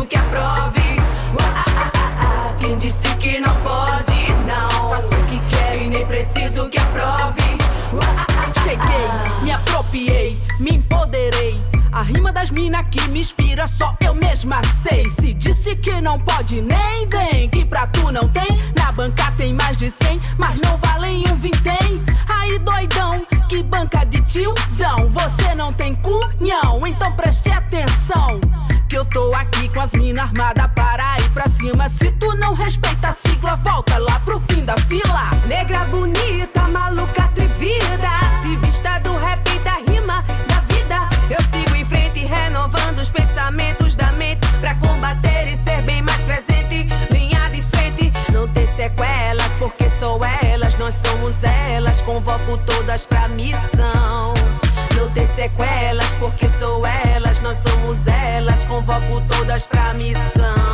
Que 0.06 0.18
aprove. 0.18 0.82
Quem 2.60 2.78
disse 2.78 3.08
que 3.16 3.40
não 3.40 3.56
pode? 3.62 4.34
Não. 4.46 4.92
Faço 4.92 5.16
o 5.16 5.26
que 5.26 5.40
querem, 5.50 5.90
nem 5.90 6.06
preciso 6.06 6.70
que 6.70 6.78
aprove. 6.78 7.42
Cheguei, 8.64 9.44
me 9.44 9.52
apropriei, 9.52 10.40
me 10.60 10.76
empoderei. 10.76 11.64
A 11.92 12.02
rima 12.02 12.32
das 12.32 12.50
mina 12.50 12.84
que 12.84 13.08
me 13.10 13.22
inspira, 13.22 13.68
só 13.68 13.96
eu 14.02 14.14
mesma 14.14 14.62
sei. 14.84 15.10
Se 15.10 15.34
disse 15.34 15.76
que 15.76 16.02
não 16.02 16.20
pode, 16.20 16.62
nem 16.62 17.08
vem. 17.08 17.50
Que 17.50 17.64
pra 17.64 17.88
tu 17.88 18.12
não 18.12 18.28
tem, 18.30 18.48
na 18.78 18.92
banca 18.92 19.32
tem 19.38 19.54
mais 19.54 19.78
de 19.78 19.90
cem, 19.90 20.20
mas 20.38 20.60
não 20.62 20.78
valem 20.78 21.24
um 21.32 21.36
vintém. 21.36 22.04
Aí 22.28 22.60
doidão, 22.60 23.26
que 23.48 23.64
banca 23.64 24.04
de 24.06 24.22
tiozão. 24.24 25.10
Você 25.10 25.56
não 25.56 25.72
tem 25.72 25.96
cunhão, 25.96 26.86
então 26.86 27.12
preste 27.14 27.50
atenção. 27.50 28.42
Que 28.88 28.98
eu 28.98 29.06
tô 29.06 29.34
aqui 29.34 29.68
com 29.70 29.80
as 29.82 29.94
minas 29.94 30.26
armadas 30.26 30.68
para 30.76 31.20
ir 31.20 31.30
pra 31.32 31.50
cima. 31.50 31.90
Se 31.90 32.12
tu 32.12 32.36
não 32.36 32.54
respeita 32.54 33.10
a 33.10 33.14
sigla, 33.28 33.56
volta 33.56 33.98
lá 33.98 34.20
pro 34.20 34.40
fim 34.48 34.64
da 34.64 34.78
fila. 34.78 35.32
Negra 35.48 35.86
bonita, 35.86 36.62
maluca 36.68 37.24
atrevida. 37.24 38.08
Ativista 38.40 39.00
do 39.00 39.18
rap 39.18 39.42
e 39.50 39.60
da 39.60 39.92
rima, 39.92 40.24
da 40.48 40.60
vida. 40.74 41.10
Eu 41.30 41.42
sigo 41.52 41.76
em 41.76 41.84
frente, 41.84 42.26
renovando 42.26 43.00
os 43.00 43.10
pensamentos 43.10 43.96
da 43.96 44.12
mente. 44.12 44.48
Pra 44.60 44.76
combater 44.76 45.48
e 45.48 45.58
ser 45.58 45.82
bem 45.82 46.04
mais 46.04 46.24
presente. 46.24 46.88
Linha 47.12 47.50
de 47.50 47.64
frente, 47.64 48.14
não 48.32 48.48
ter 48.48 48.68
sequelas, 48.76 49.52
porque 49.58 49.90
sou 49.90 50.20
elas, 50.44 50.76
nós 50.78 50.94
somos 51.04 51.44
elas. 51.44 52.02
Convoco 52.02 52.58
todas 52.66 53.06
pra 53.06 53.28
missão. 53.30 54.34
Não 54.96 55.10
ter 55.10 55.28
sequelas, 55.30 56.14
porque 56.20 56.48
sou 56.50 56.86
elas. 56.86 57.15
Todas 59.56 59.68
pra 59.68 59.94
missão. 59.94 60.65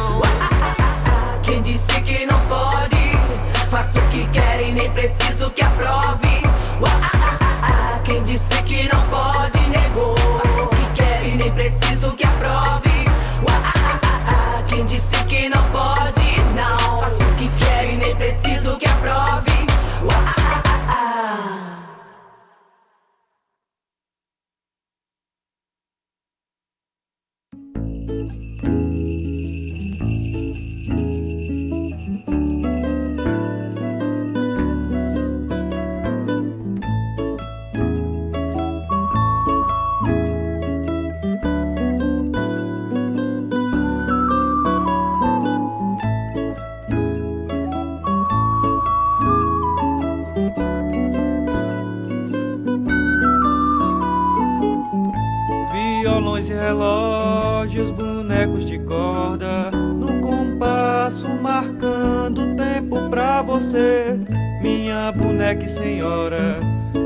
Você, 63.62 64.20
minha 64.62 65.12
boneca 65.12 65.64
e 65.64 65.70
senhora. 65.70 66.60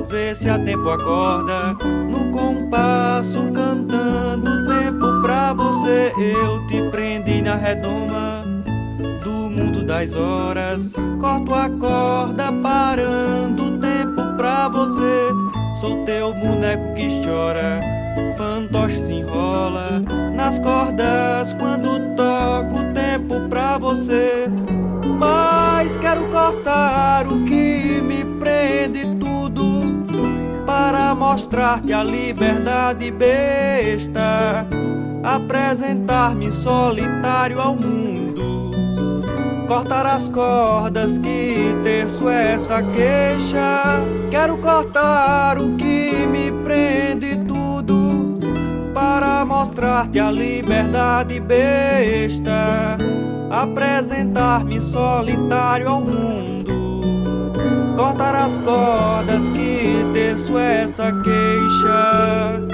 Vê 0.09 0.33
se 0.33 0.49
há 0.49 0.57
tempo 0.57 0.89
acorda, 0.89 1.73
no 2.09 2.31
compasso 2.31 3.51
cantando 3.51 4.65
tempo 4.65 5.21
pra 5.21 5.53
você. 5.53 6.13
Eu 6.17 6.65
te 6.67 6.81
prendi 6.89 7.41
na 7.41 7.55
redoma 7.55 8.43
do 9.21 9.49
mundo 9.49 9.85
das 9.85 10.15
horas, 10.15 10.93
corto 11.19 11.53
a 11.53 11.69
corda 11.69 12.51
parando 12.63 13.77
tempo 13.77 14.37
pra 14.37 14.69
você. 14.69 15.29
Sou 15.81 16.05
teu 16.05 16.33
boneco 16.33 16.93
que 16.93 17.21
chora 17.25 17.81
fantoche 18.37 18.99
se 18.99 19.11
enrola 19.11 20.01
nas 20.33 20.59
cordas 20.59 21.53
quando 21.55 22.15
toco 22.15 22.93
tempo 22.93 23.47
pra 23.49 23.77
você. 23.77 24.34
Quero 25.93 26.27
cortar 26.27 27.27
o 27.27 27.43
que 27.43 28.01
me 28.01 28.25
prende 28.39 29.05
tudo 29.19 29.81
para 30.65 31.13
mostrar-te 31.13 31.93
a 31.93 32.03
liberdade 32.03 33.11
besta, 33.11 34.67
apresentar-me 35.23 36.51
solitário 36.51 37.59
ao 37.61 37.75
mundo. 37.75 38.71
Cortar 39.67 40.05
as 40.05 40.27
cordas 40.29 41.17
que 41.17 41.75
terço 41.83 42.27
essa 42.29 42.81
queixa. 42.81 44.01
Quero 44.31 44.57
cortar 44.57 45.57
o 45.57 45.75
que 45.75 46.11
me 46.31 46.51
prende 46.63 47.37
tudo 47.37 48.39
para 48.93 49.45
mostrar 49.45 49.65
mostrar-te 49.65 50.19
a 50.19 50.31
liberdade 50.31 51.39
besta, 51.39 52.97
apresentar-me 53.61 54.81
solitário 54.81 55.87
ao 55.87 56.01
mundo, 56.01 57.53
cortar 57.95 58.35
as 58.35 58.59
cordas 58.59 59.49
que 59.49 60.05
terço 60.13 60.57
essa 60.57 61.11
queixa. 61.21 62.64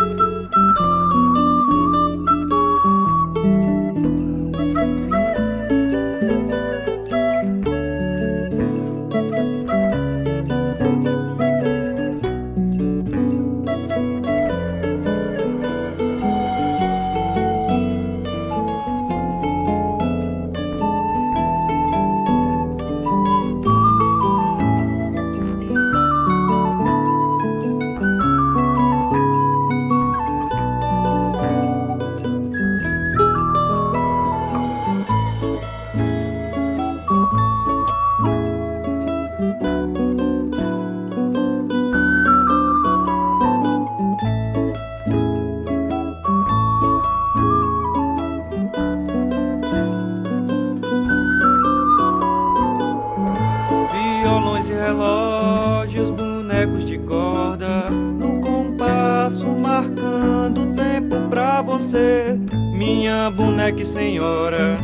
Senhora. 63.85 64.77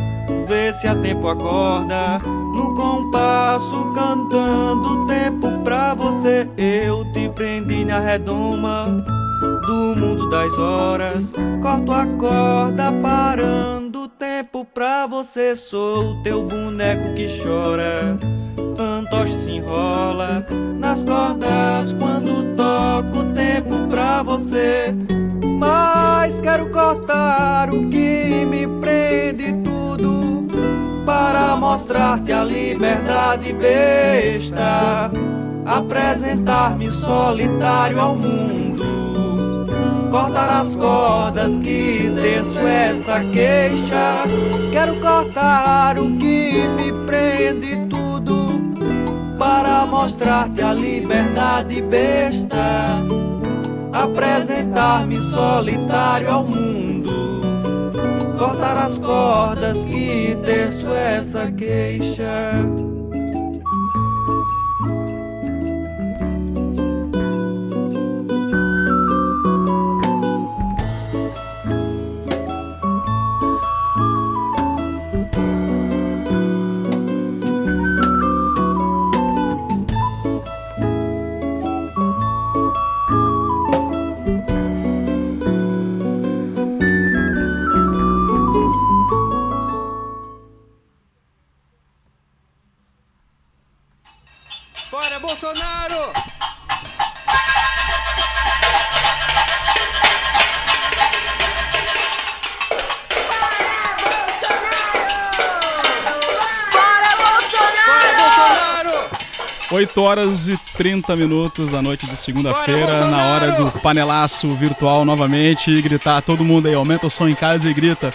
Vê 0.47 0.73
se 0.73 0.87
a 0.87 0.95
tempo 0.95 1.27
acorda, 1.27 2.19
no 2.19 2.75
compasso 2.75 3.91
cantando 3.93 5.05
tempo 5.05 5.59
pra 5.63 5.93
você. 5.93 6.47
Eu 6.57 7.05
te 7.13 7.29
prendi 7.29 7.85
na 7.85 7.99
redoma 7.99 9.03
do 9.65 9.95
mundo 9.99 10.29
das 10.29 10.57
horas, 10.57 11.33
corto 11.61 11.91
a 11.91 12.05
corda 12.05 12.91
parando 13.01 14.07
tempo 14.07 14.65
pra 14.73 15.05
você. 15.07 15.55
Sou 15.55 16.11
o 16.11 16.23
teu 16.23 16.43
boneco 16.43 17.13
que 17.15 17.41
chora 17.41 18.17
fantoche 18.77 19.33
se 19.33 19.51
enrola 19.51 20.45
nas 20.79 21.03
cordas 21.03 21.93
quando 21.93 22.55
toco 22.55 23.23
tempo 23.33 23.87
pra 23.89 24.21
você. 24.21 24.93
Mas 25.59 26.39
quero 26.39 26.69
cortar 26.69 27.73
o 27.73 27.89
que 27.89 28.45
me 28.45 28.66
mostrar-te 31.67 32.31
a 32.31 32.45
liberdade 32.45 33.51
besta, 33.51 35.11
apresentar-me 35.65 36.89
solitário 36.89 37.99
ao 37.99 38.15
mundo. 38.15 38.85
Cortar 40.09 40.61
as 40.61 40.73
cordas 40.75 41.59
que 41.59 42.09
desço 42.15 42.61
essa 42.61 43.19
queixa. 43.19 44.23
Quero 44.71 44.95
cortar 45.01 45.99
o 45.99 46.09
que 46.17 46.63
me 46.77 46.93
prende 47.05 47.75
tudo 47.89 48.47
para 49.37 49.85
mostrar-te 49.85 50.61
a 50.61 50.73
liberdade 50.73 51.81
besta, 51.81 53.01
apresentar-me 53.91 55.19
solitário 55.19 56.31
ao 56.31 56.43
mundo, 56.45 56.66
cortar 58.37 58.77
as 58.77 58.97
cordas 58.97 59.83
que 59.83 60.37
terço 60.45 60.87
essa 60.93 61.51
queixa. 61.51 62.86
8 109.69 110.01
horas 110.01 110.47
e 110.47 110.57
30 110.77 111.15
minutos 111.15 111.71
da 111.71 111.81
noite 111.81 112.05
de 112.05 112.15
segunda-feira, 112.15 113.07
na 113.07 113.25
hora 113.27 113.51
do 113.51 113.71
panelaço 113.79 114.53
virtual 114.53 115.03
novamente 115.03 115.71
e 115.71 115.81
gritar 115.81 116.21
todo 116.21 116.43
mundo 116.43 116.67
aí, 116.67 116.73
aumenta 116.73 117.07
o 117.07 117.09
som 117.09 117.27
em 117.27 117.35
casa 117.35 117.69
e 117.69 117.73
grita. 117.73 118.11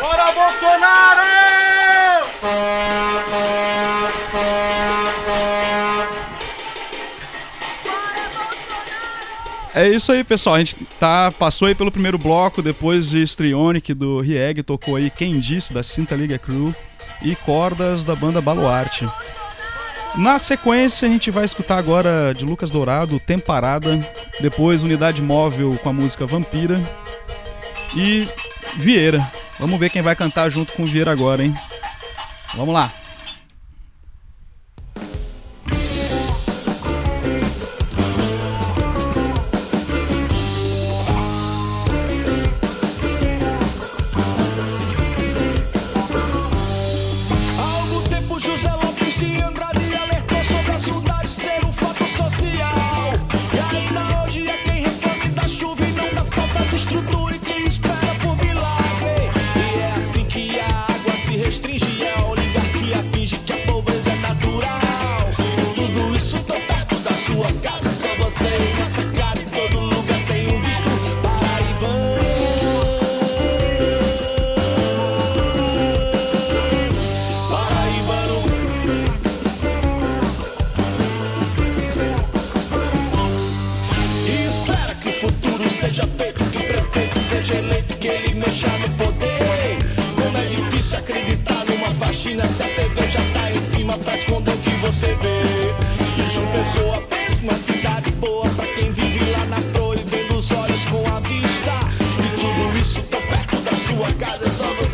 Fora 0.00 0.32
Bolsonaro! 0.32 1.26
É 9.72 9.86
isso 9.86 10.10
aí, 10.10 10.24
pessoal. 10.24 10.56
A 10.56 10.58
gente 10.58 10.74
tá, 10.98 11.30
passou 11.38 11.68
aí 11.68 11.74
pelo 11.74 11.92
primeiro 11.92 12.16
bloco, 12.16 12.62
depois 12.62 13.10
de 13.10 13.22
Strionic 13.22 13.92
do 13.92 14.20
Rieg, 14.20 14.62
tocou 14.62 14.96
aí 14.96 15.10
Quem 15.10 15.38
Disse, 15.38 15.74
da 15.74 15.82
Cinta 15.82 16.14
Liga 16.14 16.38
Crew, 16.38 16.74
e 17.20 17.36
Cordas, 17.36 18.04
da 18.06 18.14
banda 18.16 18.40
Baluarte. 18.40 19.06
Na 20.16 20.38
sequência, 20.38 21.06
a 21.06 21.10
gente 21.10 21.30
vai 21.30 21.44
escutar 21.44 21.76
agora 21.76 22.32
de 22.32 22.42
Lucas 22.42 22.70
Dourado, 22.70 23.20
Temparada, 23.20 23.98
depois 24.40 24.82
Unidade 24.82 25.20
Móvel 25.20 25.78
com 25.82 25.90
a 25.90 25.92
música 25.92 26.24
Vampira 26.24 26.80
e 27.94 28.26
Vieira. 28.76 29.30
Vamos 29.60 29.78
ver 29.78 29.90
quem 29.90 30.00
vai 30.00 30.16
cantar 30.16 30.48
junto 30.48 30.72
com 30.72 30.84
o 30.84 30.86
Vieira 30.86 31.12
agora, 31.12 31.44
hein? 31.44 31.54
Vamos 32.54 32.72
lá. 32.74 32.90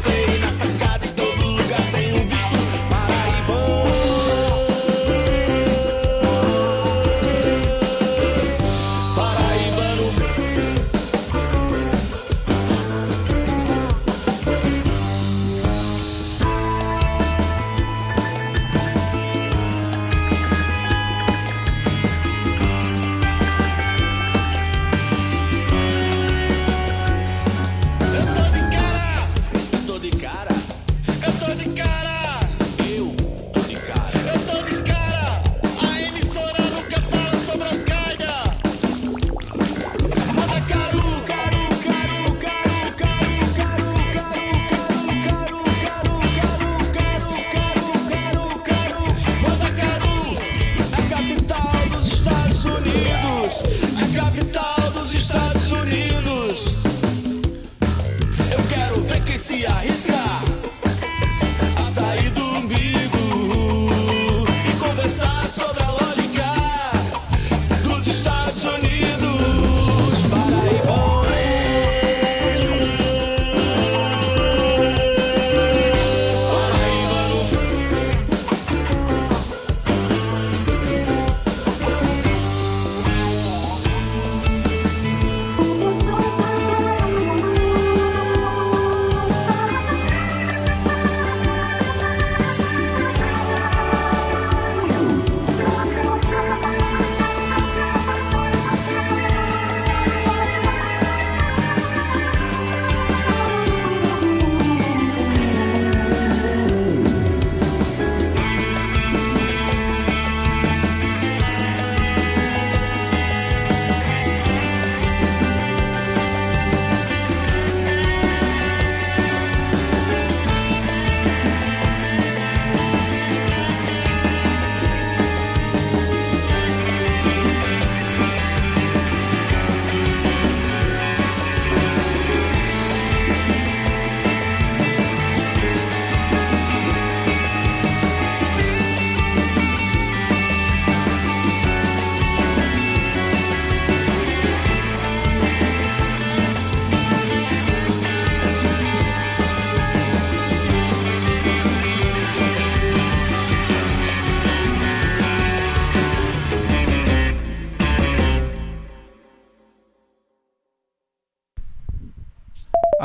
say 0.05 0.42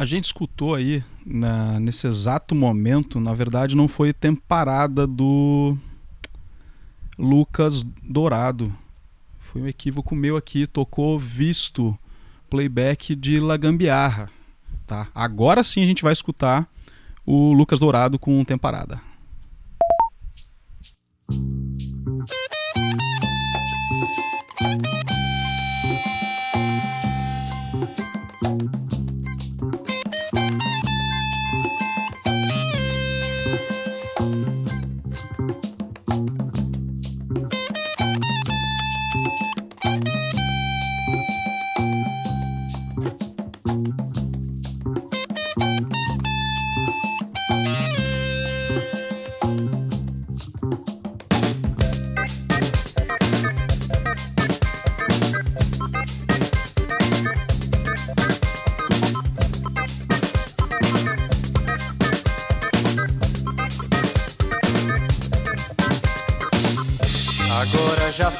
gente 0.07 0.25
escutou 0.25 0.73
aí 0.75 1.03
na- 1.25 1.79
nesse 1.79 2.07
exato 2.07 2.55
momento, 2.55 3.19
na 3.19 3.33
verdade 3.33 3.75
não 3.75 3.87
foi 3.87 4.13
temporada 4.13 5.05
do 5.05 5.77
Lucas 7.17 7.83
Dourado. 8.03 8.73
Foi 9.39 9.61
um 9.61 9.67
equívoco 9.67 10.15
meu 10.15 10.37
aqui, 10.37 10.67
tocou 10.67 11.19
visto 11.19 11.97
playback 12.49 13.15
de 13.15 13.39
La 13.39 13.57
Gambiarra, 13.57 14.29
tá? 14.85 15.07
Agora 15.13 15.63
sim 15.63 15.83
a 15.83 15.85
gente 15.85 16.03
vai 16.03 16.13
escutar 16.13 16.67
o 17.25 17.53
Lucas 17.53 17.79
Dourado 17.79 18.17
com 18.17 18.43
temporada. 18.43 18.99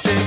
Agora 0.05 0.26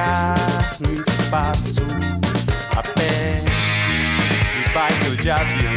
deslocar 0.00 0.76
no 0.80 1.00
espaço 1.00 1.80
a 2.76 2.82
pé, 2.82 3.42
bike 4.72 5.08
ou 5.08 5.16
de 5.16 5.30
avião, 5.30 5.72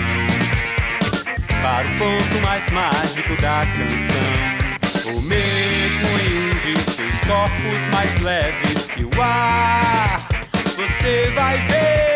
para 1.62 1.88
o 1.88 1.96
ponto 1.98 2.42
mais 2.42 2.68
mágico 2.70 3.36
da 3.42 3.66
canção, 3.66 5.14
ou 5.14 5.22
mesmo 5.22 6.08
em 6.20 6.38
um 6.38 6.76
de 6.76 6.92
seus 6.92 7.20
corpos 7.22 7.88
mais 7.92 8.22
leves 8.22 8.86
que 8.88 9.04
o 9.04 9.22
ar. 9.22 10.20
Você 10.76 11.32
vai 11.36 11.58
ver. 11.68 12.13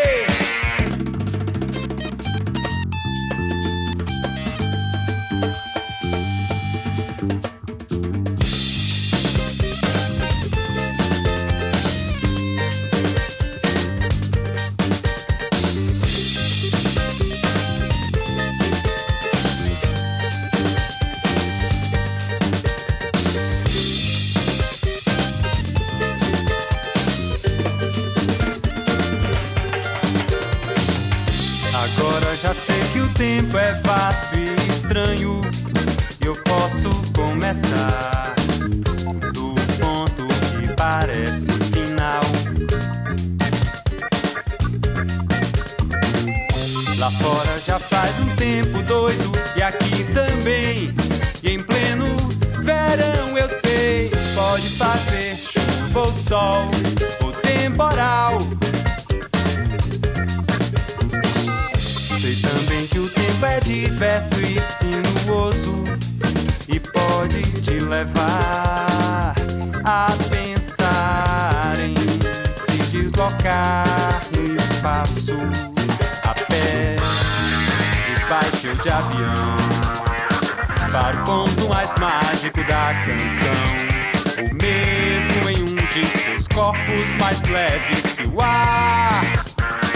corpos 86.58 87.14
mais 87.20 87.40
leves 87.42 88.02
que 88.16 88.26
o 88.26 88.40
ar. 88.40 89.22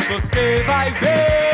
Você 0.09 0.63
vai 0.65 0.93
ver. 0.93 1.52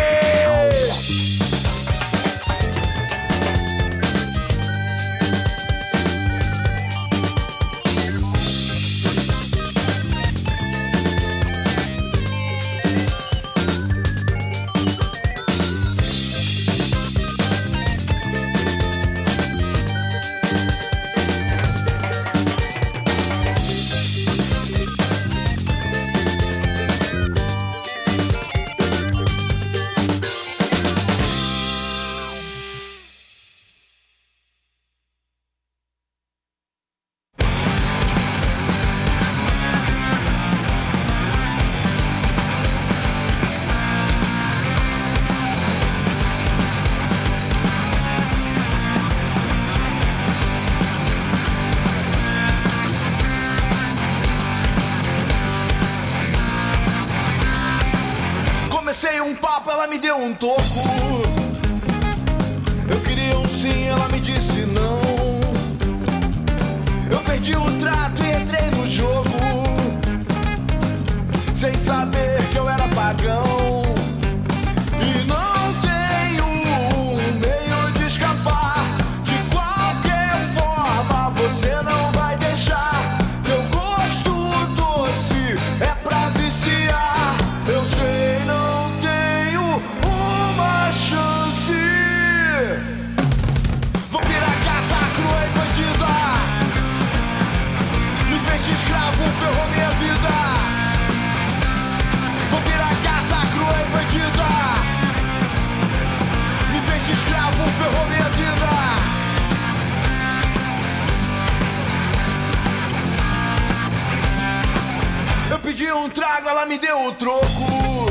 troco. 117.18 118.06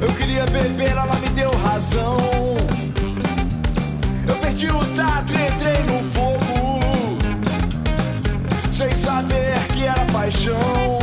Eu 0.00 0.08
queria 0.14 0.46
beber, 0.46 0.90
ela 0.90 1.16
me 1.16 1.28
deu 1.30 1.50
razão. 1.50 2.16
Eu 4.26 4.36
perdi 4.36 4.68
o 4.68 4.84
tato 4.94 5.32
e 5.32 5.48
entrei 5.48 5.82
no 5.82 6.02
fogo, 6.04 7.18
sem 8.72 8.94
saber 8.94 9.58
que 9.74 9.84
era 9.84 10.04
paixão. 10.06 10.99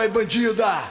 vai, 0.00 0.08
bandida! 0.08 0.88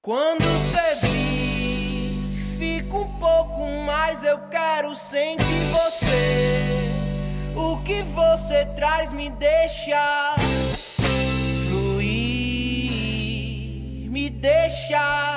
Quando 0.00 0.42
você 0.42 0.94
vir, 1.02 2.56
fica 2.58 2.96
um 2.96 3.18
pouco 3.18 3.66
mais, 3.86 4.24
eu 4.24 4.38
quero 4.48 4.94
sentir 4.94 5.64
você. 5.70 6.70
O 7.54 7.82
que 7.82 8.02
você 8.02 8.64
traz 8.74 9.12
me 9.12 9.28
deixa 9.28 10.34
fluir, 11.68 12.08
me 14.10 14.30
deixa. 14.30 15.33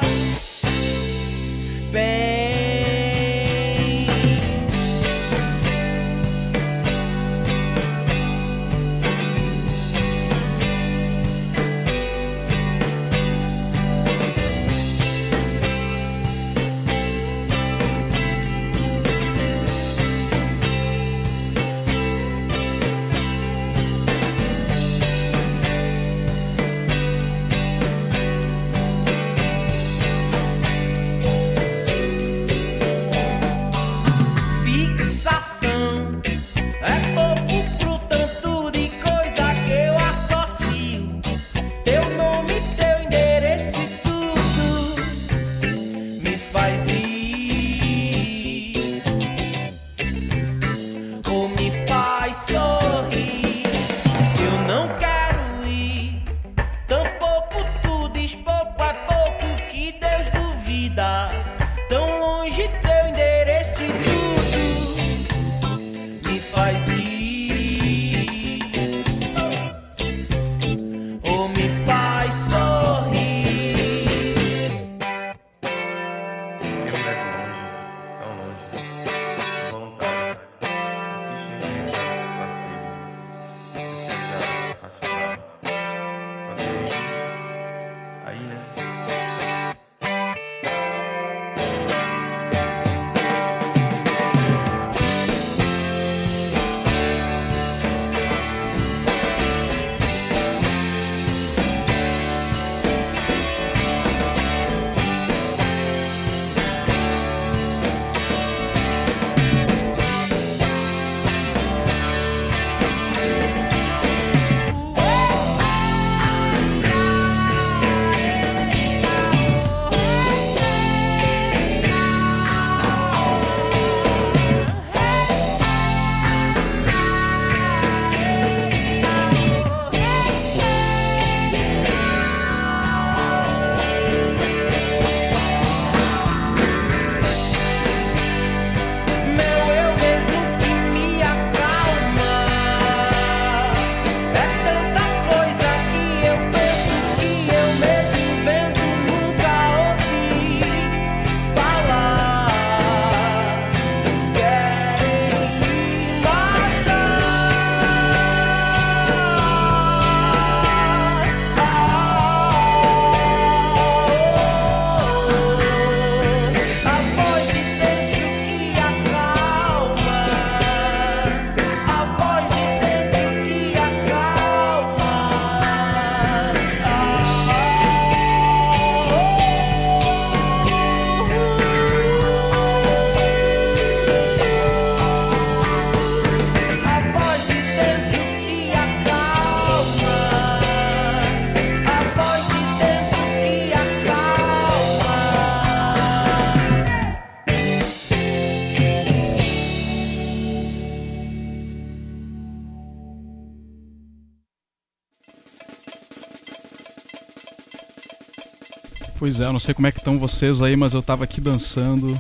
Pois 209.28 209.42
é, 209.42 209.44
eu 209.44 209.52
não 209.52 209.60
sei 209.60 209.74
como 209.74 209.86
é 209.86 209.92
que 209.92 209.98
estão 209.98 210.18
vocês 210.18 210.62
aí, 210.62 210.78
mas 210.78 210.94
eu 210.94 211.02
tava 211.02 211.26
aqui 211.26 211.42
dançando. 211.42 212.18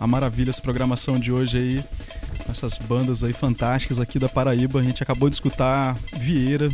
A 0.00 0.06
maravilha 0.06 0.48
essa 0.48 0.62
programação 0.62 1.20
de 1.20 1.30
hoje 1.30 1.58
aí. 1.58 1.84
Essas 2.48 2.78
bandas 2.78 3.22
aí 3.22 3.34
fantásticas 3.34 4.00
aqui 4.00 4.18
da 4.18 4.26
Paraíba. 4.26 4.80
A 4.80 4.82
gente 4.82 5.02
acabou 5.02 5.28
de 5.28 5.36
escutar 5.36 5.94
Vieira 6.14 6.70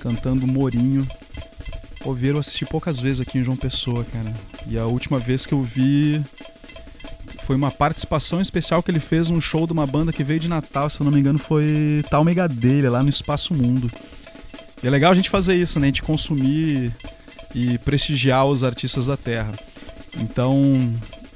cantando 0.00 0.46
Morinho. 0.46 1.06
Pô, 2.00 2.14
Vieira 2.14 2.36
eu 2.36 2.40
assisti 2.40 2.64
poucas 2.64 2.98
vezes 2.98 3.20
aqui 3.20 3.36
em 3.36 3.44
João 3.44 3.58
Pessoa, 3.58 4.02
cara. 4.10 4.32
E 4.66 4.78
a 4.78 4.86
última 4.86 5.18
vez 5.18 5.44
que 5.44 5.52
eu 5.52 5.62
vi 5.62 6.18
foi 7.44 7.56
uma 7.56 7.70
participação 7.70 8.40
especial 8.40 8.82
que 8.82 8.90
ele 8.90 9.00
fez 9.00 9.28
num 9.28 9.38
show 9.38 9.66
de 9.66 9.74
uma 9.74 9.86
banda 9.86 10.14
que 10.14 10.24
veio 10.24 10.40
de 10.40 10.48
Natal, 10.48 10.88
se 10.88 10.98
eu 10.98 11.04
não 11.04 11.12
me 11.12 11.20
engano, 11.20 11.38
foi 11.38 12.02
Tal 12.08 12.24
Megadeira, 12.24 12.90
lá 12.90 13.02
no 13.02 13.10
Espaço 13.10 13.52
Mundo. 13.52 13.92
E 14.82 14.86
é 14.86 14.90
legal 14.90 15.12
a 15.12 15.14
gente 15.14 15.28
fazer 15.28 15.56
isso, 15.56 15.78
né? 15.78 15.88
A 15.88 15.90
gente 15.90 16.02
consumir 16.02 16.90
e 17.54 17.78
prestigiar 17.78 18.46
os 18.46 18.62
artistas 18.64 19.06
da 19.06 19.16
terra. 19.16 19.52
Então, 20.18 20.92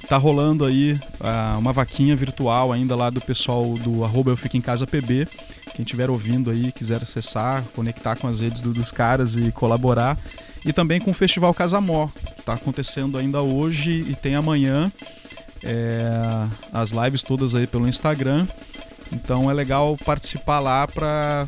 tá 0.08 0.16
rolando 0.16 0.64
aí 0.64 0.98
ah, 1.20 1.56
uma 1.58 1.72
vaquinha 1.72 2.14
virtual 2.14 2.72
ainda 2.72 2.94
lá 2.94 3.10
do 3.10 3.20
pessoal 3.20 3.64
do 3.78 4.04
arroba 4.04 4.30
Eu 4.30 4.36
Fico 4.36 4.56
em 4.56 4.60
Casa 4.60 4.86
PB. 4.86 5.26
Quem 5.74 5.82
estiver 5.82 6.08
ouvindo 6.10 6.50
aí, 6.50 6.72
quiser 6.72 7.02
acessar, 7.02 7.62
conectar 7.74 8.16
com 8.16 8.26
as 8.26 8.40
redes 8.40 8.62
do- 8.62 8.72
dos 8.72 8.90
caras 8.90 9.34
e 9.36 9.50
colaborar. 9.52 10.16
E 10.64 10.72
também 10.72 11.00
com 11.00 11.10
o 11.10 11.14
Festival 11.14 11.52
Casamó, 11.54 12.08
que 12.36 12.42
tá 12.42 12.54
acontecendo 12.54 13.18
ainda 13.18 13.40
hoje 13.42 14.04
e 14.08 14.14
tem 14.14 14.34
amanhã 14.34 14.90
é, 15.62 16.46
as 16.72 16.90
lives 16.90 17.22
todas 17.22 17.54
aí 17.54 17.66
pelo 17.66 17.88
Instagram. 17.88 18.46
Então 19.12 19.50
é 19.50 19.54
legal 19.54 19.96
participar 20.04 20.58
lá 20.60 20.86
para 20.86 21.46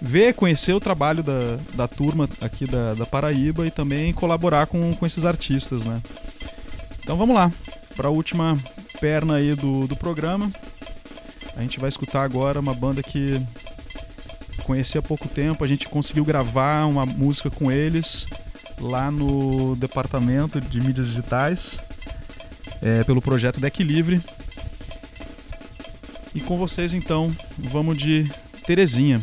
ver, 0.00 0.34
conhecer 0.34 0.72
o 0.72 0.80
trabalho 0.80 1.22
da, 1.22 1.58
da 1.74 1.88
turma 1.88 2.28
aqui 2.40 2.66
da, 2.66 2.94
da 2.94 3.06
Paraíba 3.06 3.66
e 3.66 3.70
também 3.70 4.12
colaborar 4.12 4.66
com, 4.66 4.94
com 4.94 5.06
esses 5.06 5.24
artistas, 5.24 5.84
né? 5.84 6.00
Então 7.02 7.16
vamos 7.16 7.34
lá, 7.34 7.52
para 7.96 8.08
a 8.08 8.10
última 8.10 8.58
perna 9.00 9.36
aí 9.36 9.54
do, 9.54 9.86
do 9.86 9.96
programa. 9.96 10.50
A 11.56 11.62
gente 11.62 11.78
vai 11.78 11.88
escutar 11.88 12.22
agora 12.22 12.58
uma 12.58 12.74
banda 12.74 13.02
que 13.02 13.40
conheci 14.64 14.96
há 14.98 15.02
pouco 15.02 15.28
tempo, 15.28 15.62
a 15.62 15.66
gente 15.66 15.88
conseguiu 15.88 16.24
gravar 16.24 16.86
uma 16.86 17.04
música 17.04 17.50
com 17.50 17.70
eles 17.70 18.26
lá 18.80 19.10
no 19.10 19.76
departamento 19.76 20.60
de 20.60 20.80
mídias 20.80 21.08
digitais, 21.08 21.78
é, 22.82 23.04
pelo 23.04 23.22
projeto 23.22 23.60
Deck 23.60 23.82
Livre. 23.82 24.20
E 26.34 26.40
com 26.40 26.58
vocês 26.58 26.94
então, 26.94 27.30
vamos 27.56 27.96
de 27.96 28.28
Terezinha. 28.66 29.22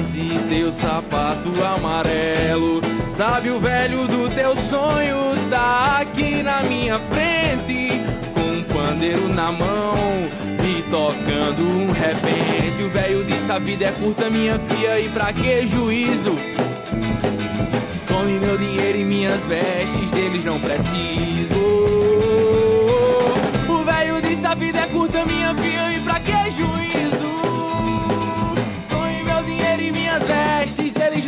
E 0.00 0.38
teu 0.48 0.72
sapato 0.72 1.50
amarelo. 1.64 2.80
Sabe 3.08 3.50
o 3.50 3.58
velho 3.58 4.06
do 4.06 4.32
teu 4.32 4.56
sonho 4.56 5.16
tá 5.50 5.98
aqui 6.00 6.40
na 6.40 6.62
minha 6.62 7.00
frente, 7.00 8.00
com 8.32 8.40
um 8.40 8.62
pandeiro 8.62 9.28
na 9.28 9.50
mão 9.50 10.22
e 10.64 10.82
tocando 10.82 11.62
um 11.62 11.90
repente. 11.90 12.80
O 12.84 12.90
velho 12.90 13.24
disse: 13.24 13.50
A 13.50 13.58
vida 13.58 13.86
é 13.86 13.92
curta, 13.92 14.30
minha 14.30 14.56
filha, 14.60 15.00
e 15.00 15.08
pra 15.08 15.32
que 15.32 15.66
juízo? 15.66 16.38
Tome 18.06 18.38
meu 18.38 18.56
dinheiro 18.56 18.98
e 18.98 19.04
minhas 19.04 19.44
vestes, 19.46 20.10
deles 20.12 20.44
não 20.44 20.60
preciso. 20.60 21.58
O 23.68 23.84
velho 23.84 24.22
disse: 24.22 24.46
A 24.46 24.54
vida 24.54 24.78
é 24.78 24.86
curta, 24.86 25.24
minha 25.24 25.52
filha, 25.56 25.92
e 25.92 26.00
pra 26.02 26.20
que 26.20 26.50
juízo? 26.52 27.07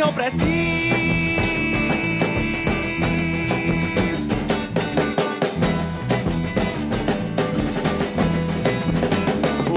Não 0.00 0.14
preciso. 0.14 0.40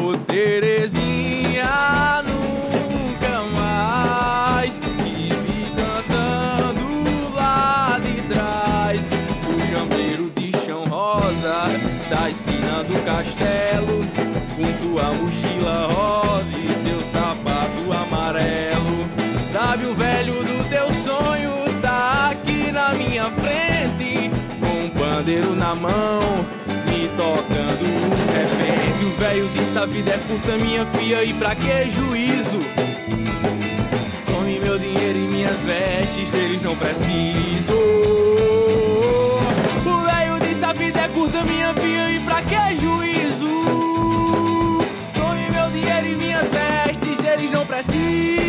Ô 0.01 0.15
Terezinha, 0.25 1.65
nunca 2.23 3.41
mais 3.53 4.75
te 4.75 4.89
vi 4.89 5.73
cantando 5.75 7.35
lá 7.35 7.99
de 8.01 8.21
trás. 8.33 9.09
O 9.45 9.59
jambeiro 9.75 10.31
de 10.37 10.51
chão 10.65 10.85
rosa 10.85 11.65
da 12.09 12.29
esquina 12.29 12.81
do 12.85 12.97
castelo, 13.05 14.05
com 14.55 14.71
tua 14.87 15.12
pandeiro 25.23 25.55
na 25.55 25.73
mão 25.73 26.21
me 26.85 27.07
tocando 27.15 27.85
um 27.85 28.09
repente. 28.33 29.05
O 29.05 29.11
velho 29.11 29.47
disse: 29.53 29.77
A 29.77 29.85
vida 29.85 30.11
é 30.11 30.17
curta, 30.17 30.57
minha 30.57 30.85
filha, 30.87 31.23
e 31.23 31.33
pra 31.33 31.55
que 31.55 31.89
juízo? 31.91 32.59
Tome 34.27 34.59
meu 34.59 34.77
dinheiro 34.77 35.17
e 35.17 35.27
minhas 35.29 35.57
vestes, 35.59 36.29
deles 36.29 36.61
não 36.61 36.75
preciso. 36.75 37.73
O 39.85 40.01
velho 40.03 40.39
disse: 40.45 40.65
A 40.65 40.73
vida 40.73 40.99
é 40.99 41.07
curta, 41.07 41.41
minha 41.45 41.73
filha, 41.73 42.11
e 42.11 42.19
pra 42.19 42.41
que 42.41 42.75
juízo? 42.81 43.63
Tome 45.15 45.49
meu 45.51 45.71
dinheiro 45.71 46.07
e 46.07 46.15
minhas 46.15 46.49
vestes, 46.49 47.17
deles 47.17 47.49
não 47.49 47.65
preciso. 47.65 48.42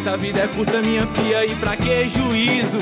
O 0.00 0.02
velho 0.02 0.08
disse 0.08 0.08
a 0.08 0.16
vida 0.16 0.40
é 0.40 0.48
curta, 0.48 0.80
minha 0.80 1.06
filha, 1.08 1.44
e 1.44 1.54
pra 1.56 1.76
que 1.76 2.08
juízo? 2.08 2.78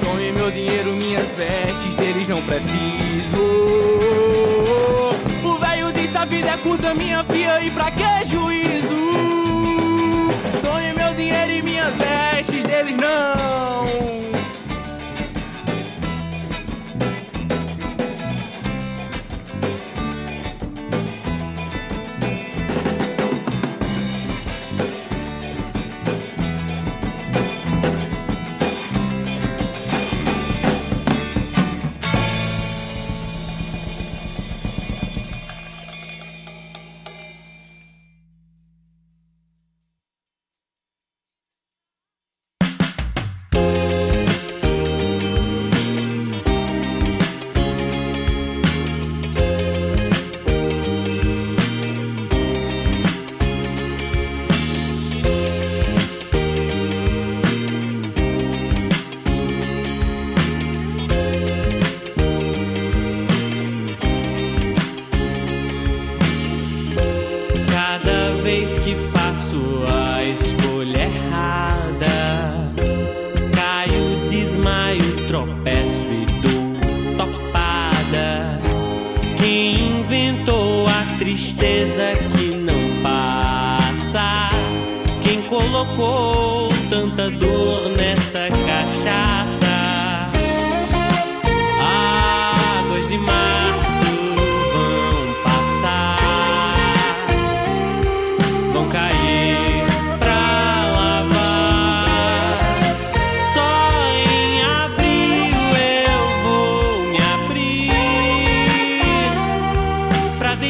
Tome 0.00 0.32
meu 0.32 0.50
dinheiro, 0.50 0.92
minhas 0.92 1.28
vestes, 1.36 1.96
deles 1.96 2.26
não 2.28 2.40
preciso. 2.40 3.36
O 5.44 5.58
velho 5.58 5.92
disse 5.92 6.16
a 6.16 6.24
vida 6.24 6.48
é 6.48 6.56
curta, 6.56 6.94
minha 6.94 7.22
filha, 7.24 7.62
e 7.62 7.70
pra 7.70 7.90
que 7.90 8.26
juízo? 8.26 8.96
Tome 10.62 10.94
meu 10.94 11.12
dinheiro 11.12 11.52
e 11.52 11.62
minhas 11.62 11.94
vestes, 11.94 12.62
deles 12.62 12.96
não. 12.96 14.29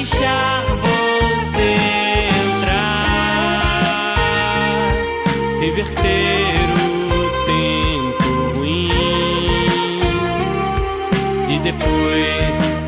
Deixar 0.01 0.64
você 0.64 1.76
entrar, 2.42 3.05
reverter 5.61 6.64
o 6.74 7.28
tempo 7.44 8.28
ruim 8.57 8.88
e 11.51 11.59
depois 11.59 12.80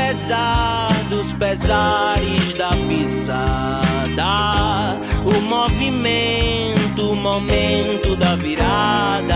apesar 0.00 0.88
dos 1.10 1.32
pesares 1.34 2.54
da 2.54 2.70
pisada, 2.88 4.24
o 5.26 5.40
movimento, 5.42 7.12
o 7.12 7.16
momento 7.16 8.16
da 8.16 8.34
virada 8.36 9.34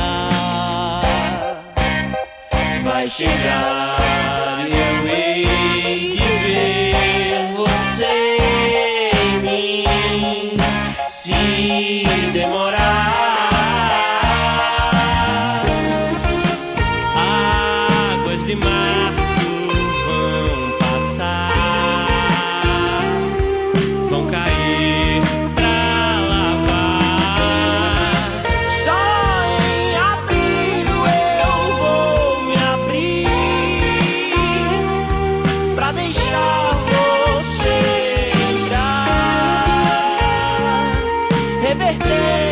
vai 2.82 3.08
chegar. 3.08 3.93
reverter. 41.78 42.43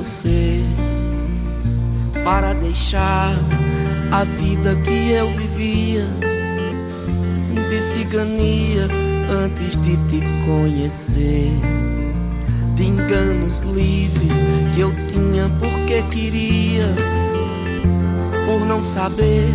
Você 0.00 0.62
para 2.24 2.54
deixar 2.54 3.36
a 4.10 4.24
vida 4.24 4.74
que 4.76 5.10
eu 5.10 5.28
vivia 5.28 6.06
de 7.68 7.80
cigania 7.82 8.88
antes 9.28 9.76
de 9.82 9.96
te 10.08 10.22
conhecer. 10.46 11.52
De 12.74 12.86
enganos 12.86 13.60
livres 13.60 14.42
que 14.74 14.80
eu 14.80 14.90
tinha 15.08 15.50
porque 15.58 16.02
queria, 16.10 16.86
por 18.46 18.64
não 18.66 18.82
saber 18.82 19.50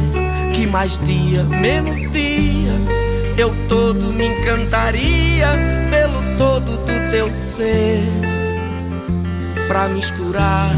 que 0.54 0.68
mais 0.68 0.96
dia, 1.00 1.44
menos 1.44 1.96
dia, 2.12 2.72
eu 3.36 3.52
todo 3.68 4.14
me 4.14 4.28
encantaria 4.28 5.48
pelo 5.90 6.22
todo 6.38 6.78
do 6.78 7.10
teu 7.10 7.34
ser, 7.34 8.04
pra 9.68 9.88
misturar 9.88 10.72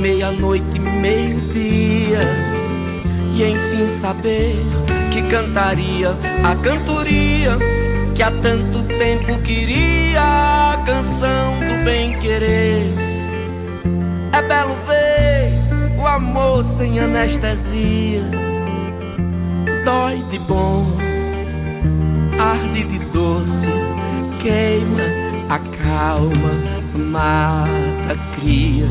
meia-noite 0.00 0.76
e 0.76 0.80
meio-dia, 0.80 2.20
e 3.34 3.44
enfim 3.44 3.86
saber 3.86 4.56
que 5.10 5.22
cantaria 5.22 6.10
a 6.44 6.54
cantoria 6.56 7.58
que 8.14 8.22
há 8.22 8.30
tanto 8.30 8.82
tempo 8.82 9.38
queria, 9.42 10.20
a 10.20 10.82
canção 10.84 11.60
do 11.60 11.84
bem-querer. 11.84 12.82
É 14.32 14.42
belo 14.42 14.76
vez 14.86 15.70
o 15.98 16.06
amor 16.06 16.64
sem 16.64 16.98
anestesia, 16.98 18.22
dói 19.84 20.22
de 20.30 20.38
bom, 20.40 20.86
arde 22.38 22.84
de 22.84 22.98
doce, 23.06 23.68
queima, 24.42 25.02
acalma, 25.48 26.50
mata, 26.94 27.70
cria. 28.34 28.86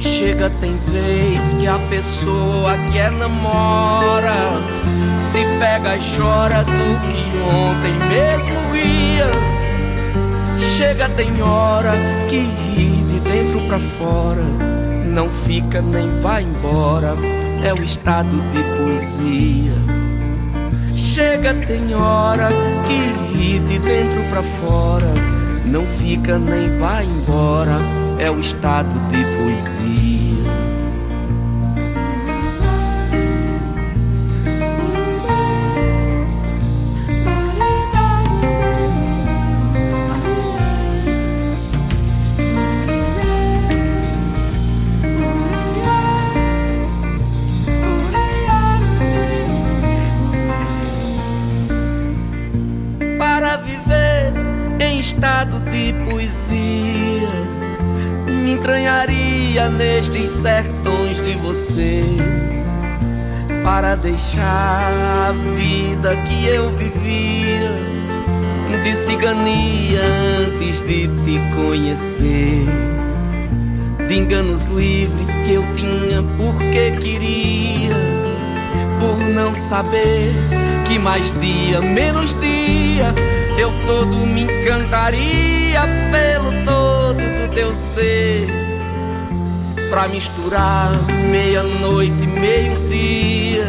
Chega, 0.00 0.50
tem 0.60 0.76
vez 0.86 1.54
que 1.54 1.66
a 1.66 1.78
pessoa 1.90 2.76
que 2.90 2.98
é 2.98 3.10
namora 3.10 4.52
se 5.18 5.44
pega 5.58 5.96
e 5.96 6.00
chora 6.16 6.64
do 6.64 7.00
que 7.08 7.38
ontem 7.52 7.92
mesmo 8.08 8.72
ria. 8.72 9.30
Chega, 10.58 11.08
tem 11.10 11.42
hora 11.42 11.92
que 12.28 12.38
ri 12.38 13.04
de 13.08 13.20
dentro 13.20 13.60
pra 13.62 13.78
fora, 13.78 14.42
não 15.04 15.28
fica 15.28 15.82
nem 15.82 16.08
vai 16.20 16.44
embora, 16.44 17.14
é 17.64 17.74
o 17.74 17.82
estado 17.82 18.40
de 18.50 18.62
poesia. 18.76 19.72
Chega, 20.94 21.52
tem 21.66 21.94
hora 21.94 22.48
que 22.86 23.36
ri 23.36 23.58
de 23.58 23.78
dentro 23.80 24.22
pra 24.30 24.42
fora, 24.42 25.12
não 25.68 25.84
fica 25.86 26.38
nem 26.38 26.78
vai 26.78 27.04
embora, 27.04 27.78
é 28.18 28.30
o 28.30 28.40
estado 28.40 28.94
de 29.10 29.22
poesia. 29.36 30.67
Nestes 59.98 60.30
sertões 60.30 61.16
de 61.24 61.34
você 61.38 62.04
para 63.64 63.96
deixar 63.96 64.92
a 65.28 65.32
vida 65.56 66.14
que 66.18 66.46
eu 66.46 66.70
vivia 66.70 67.72
de 68.84 68.94
cigania 68.94 70.00
antes 70.46 70.78
de 70.82 71.08
te 71.08 71.40
conhecer. 71.52 72.64
De 74.06 74.18
enganos 74.18 74.66
livres 74.66 75.34
que 75.34 75.54
eu 75.54 75.64
tinha 75.74 76.22
porque 76.36 76.92
queria, 77.00 77.96
por 79.00 79.18
não 79.18 79.52
saber 79.52 80.32
que 80.86 80.96
mais 80.96 81.28
dia, 81.40 81.80
menos 81.80 82.32
dia, 82.40 83.12
eu 83.58 83.72
todo 83.84 84.16
me 84.28 84.42
encantaria 84.42 85.80
pelo 86.12 86.52
todo 86.64 87.16
do 87.16 87.52
teu 87.52 87.74
ser. 87.74 88.67
Pra 89.90 90.06
misturar 90.06 90.90
meia-noite 91.30 92.22
e 92.22 92.26
meio-dia, 92.26 93.66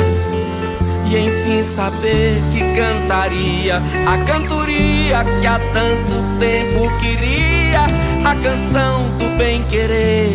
e 1.07 1.17
enfim 1.17 1.63
saber 1.63 2.41
que 2.51 2.59
cantaria 2.75 3.77
a 4.05 4.17
cantoria 4.25 5.23
que 5.39 5.47
há 5.47 5.57
tanto 5.73 6.39
tempo 6.39 6.89
queria, 6.99 7.85
a 8.25 8.35
canção 8.35 9.03
do 9.17 9.37
bem-querer. 9.37 10.29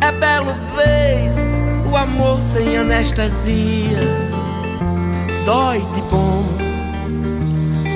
É 0.00 0.12
belo 0.12 0.54
vez 0.74 1.46
o 1.90 1.96
amor 1.96 2.40
sem 2.40 2.78
anestesia. 2.78 4.00
Dói 5.44 5.78
de 5.78 6.02
bom, 6.10 6.44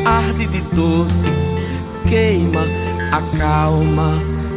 arde 0.05 0.47
de 0.47 0.61
doce, 0.75 1.31
queima, 2.09 2.65
acalma, 3.13 4.32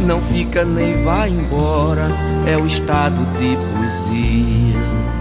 não 0.00 0.20
fica 0.20 0.64
nem 0.64 1.02
vai 1.02 1.30
embora, 1.30 2.08
é 2.46 2.56
o 2.56 2.66
estado 2.66 3.16
de 3.38 3.56
poesia. 3.56 5.17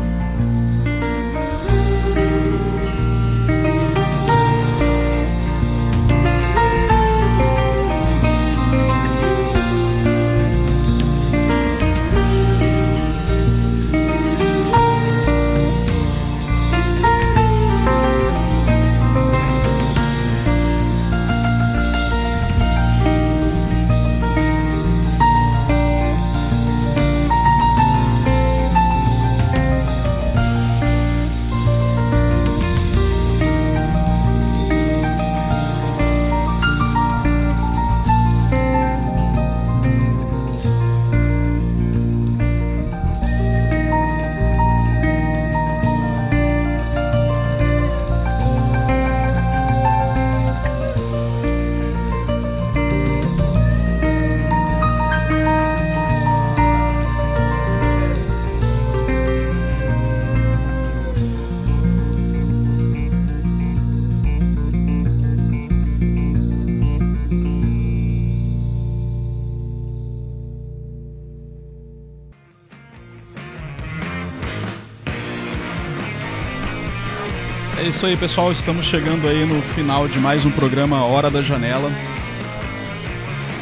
É 77.88 77.90
isso 77.90 78.06
aí, 78.06 78.18
pessoal. 78.18 78.52
Estamos 78.52 78.86
chegando 78.86 79.30
aí 79.30 79.46
no 79.46 79.62
final 79.62 80.10
de 80.10 80.20
mais 80.20 80.46
um 80.46 80.52
programa 80.52 81.06
Hora 81.06 81.32
da 81.32 81.42
Janela. 81.42 81.90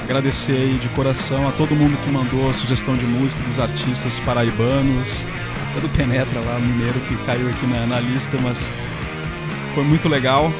Agradecer 0.04 0.54
aí 0.54 0.80
de 0.80 0.90
coração 0.90 1.48
a 1.48 1.52
todo 1.52 1.76
mundo 1.76 1.96
que 2.04 2.10
mandou 2.10 2.50
a 2.50 2.54
sugestão 2.56 2.98
de 2.98 3.06
música 3.06 3.40
dos 3.44 3.60
artistas 3.60 4.20
paraibanos, 4.22 5.24
até 5.70 5.80
do 5.80 5.88
Penetra 5.90 6.40
lá, 6.40 6.58
mineiro, 6.58 7.00
que 7.02 7.16
caiu 7.18 7.48
aqui 7.48 7.68
na, 7.68 7.86
na 7.86 8.00
lista, 8.00 8.36
mas 8.42 8.72
foi 9.76 9.84
muito 9.84 10.10
legal. 10.10 10.52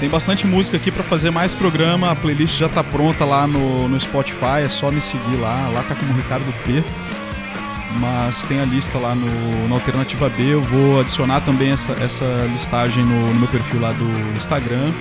Tem 0.00 0.08
bastante 0.08 0.46
música 0.46 0.78
aqui 0.78 0.90
para 0.90 1.04
fazer 1.04 1.30
mais 1.30 1.54
programa, 1.54 2.12
a 2.12 2.16
playlist 2.16 2.58
já 2.58 2.68
tá 2.70 2.82
pronta 2.82 3.26
lá 3.26 3.46
no, 3.46 3.90
no 3.90 4.00
Spotify, 4.00 4.62
é 4.64 4.68
só 4.70 4.90
me 4.90 5.02
seguir 5.02 5.36
lá, 5.36 5.68
lá 5.74 5.82
tá 5.82 5.94
como 5.94 6.14
Ricardo 6.14 6.50
P. 6.64 6.82
Mas 8.00 8.44
tem 8.44 8.60
a 8.60 8.64
lista 8.64 8.98
lá 8.98 9.14
no, 9.14 9.68
na 9.68 9.74
Alternativa 9.74 10.28
B, 10.30 10.54
eu 10.54 10.62
vou 10.62 11.00
adicionar 11.00 11.40
também 11.42 11.70
essa, 11.70 11.92
essa 11.92 12.24
listagem 12.50 13.04
no, 13.04 13.34
no 13.34 13.40
meu 13.40 13.48
perfil 13.48 13.80
lá 13.80 13.92
do 13.92 14.36
Instagram. 14.36 14.92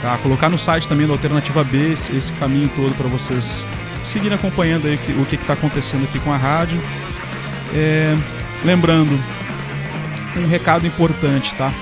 Tá? 0.00 0.18
Colocar 0.18 0.48
no 0.48 0.58
site 0.58 0.88
também 0.88 1.06
da 1.06 1.12
Alternativa 1.12 1.62
B 1.62 1.92
esse, 1.92 2.16
esse 2.16 2.32
caminho 2.32 2.70
todo 2.74 2.94
para 2.96 3.08
vocês 3.08 3.66
seguirem 4.02 4.36
acompanhando 4.36 4.86
aí 4.86 4.96
que, 4.96 5.12
o 5.12 5.24
que 5.24 5.36
está 5.36 5.52
acontecendo 5.52 6.04
aqui 6.04 6.18
com 6.18 6.32
a 6.32 6.36
rádio. 6.36 6.80
É, 7.74 8.16
lembrando, 8.64 9.18
um 10.36 10.46
recado 10.48 10.86
importante, 10.86 11.54
tá? 11.54 11.72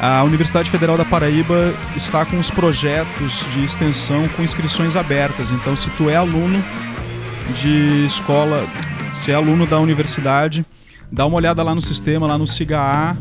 A 0.00 0.24
Universidade 0.24 0.68
Federal 0.68 0.96
da 0.96 1.04
Paraíba 1.04 1.72
está 1.94 2.24
com 2.24 2.36
os 2.36 2.50
projetos 2.50 3.46
de 3.52 3.64
extensão 3.64 4.26
com 4.36 4.42
inscrições 4.42 4.96
abertas. 4.96 5.52
Então, 5.52 5.76
se 5.76 5.88
tu 5.90 6.10
é 6.10 6.16
aluno 6.16 6.62
de 7.54 8.04
escola, 8.04 8.66
se 9.12 9.30
é 9.30 9.34
aluno 9.34 9.66
da 9.66 9.78
universidade, 9.78 10.64
dá 11.10 11.26
uma 11.26 11.36
olhada 11.36 11.62
lá 11.62 11.74
no 11.74 11.80
sistema, 11.80 12.26
lá 12.26 12.38
no 12.38 12.46
SIGA 12.46 13.16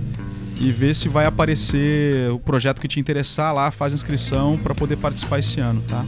e 0.59 0.71
vê 0.71 0.93
se 0.93 1.09
vai 1.09 1.25
aparecer 1.25 2.31
o 2.31 2.39
projeto 2.39 2.79
que 2.79 2.87
te 2.87 2.99
interessar 2.99 3.53
lá, 3.53 3.71
faz 3.71 3.93
inscrição 3.93 4.57
para 4.61 4.75
poder 4.75 4.97
participar 4.97 5.39
esse 5.39 5.59
ano, 5.59 5.81
tá? 5.87 6.05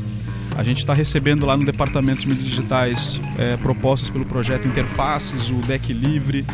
A 0.56 0.64
gente 0.64 0.78
está 0.78 0.94
recebendo 0.94 1.46
lá 1.46 1.58
no 1.58 1.66
Departamento 1.66 2.22
de 2.22 2.28
Mídias 2.28 2.48
Digitais 2.48 3.20
é, 3.40 3.58
propostas 3.58 4.10
pelo 4.12 4.26
projeto 4.26 4.68
Interfaces, 4.68 5.50
o 5.50 5.56
Deck 5.56 5.92
Livre, 5.92 6.46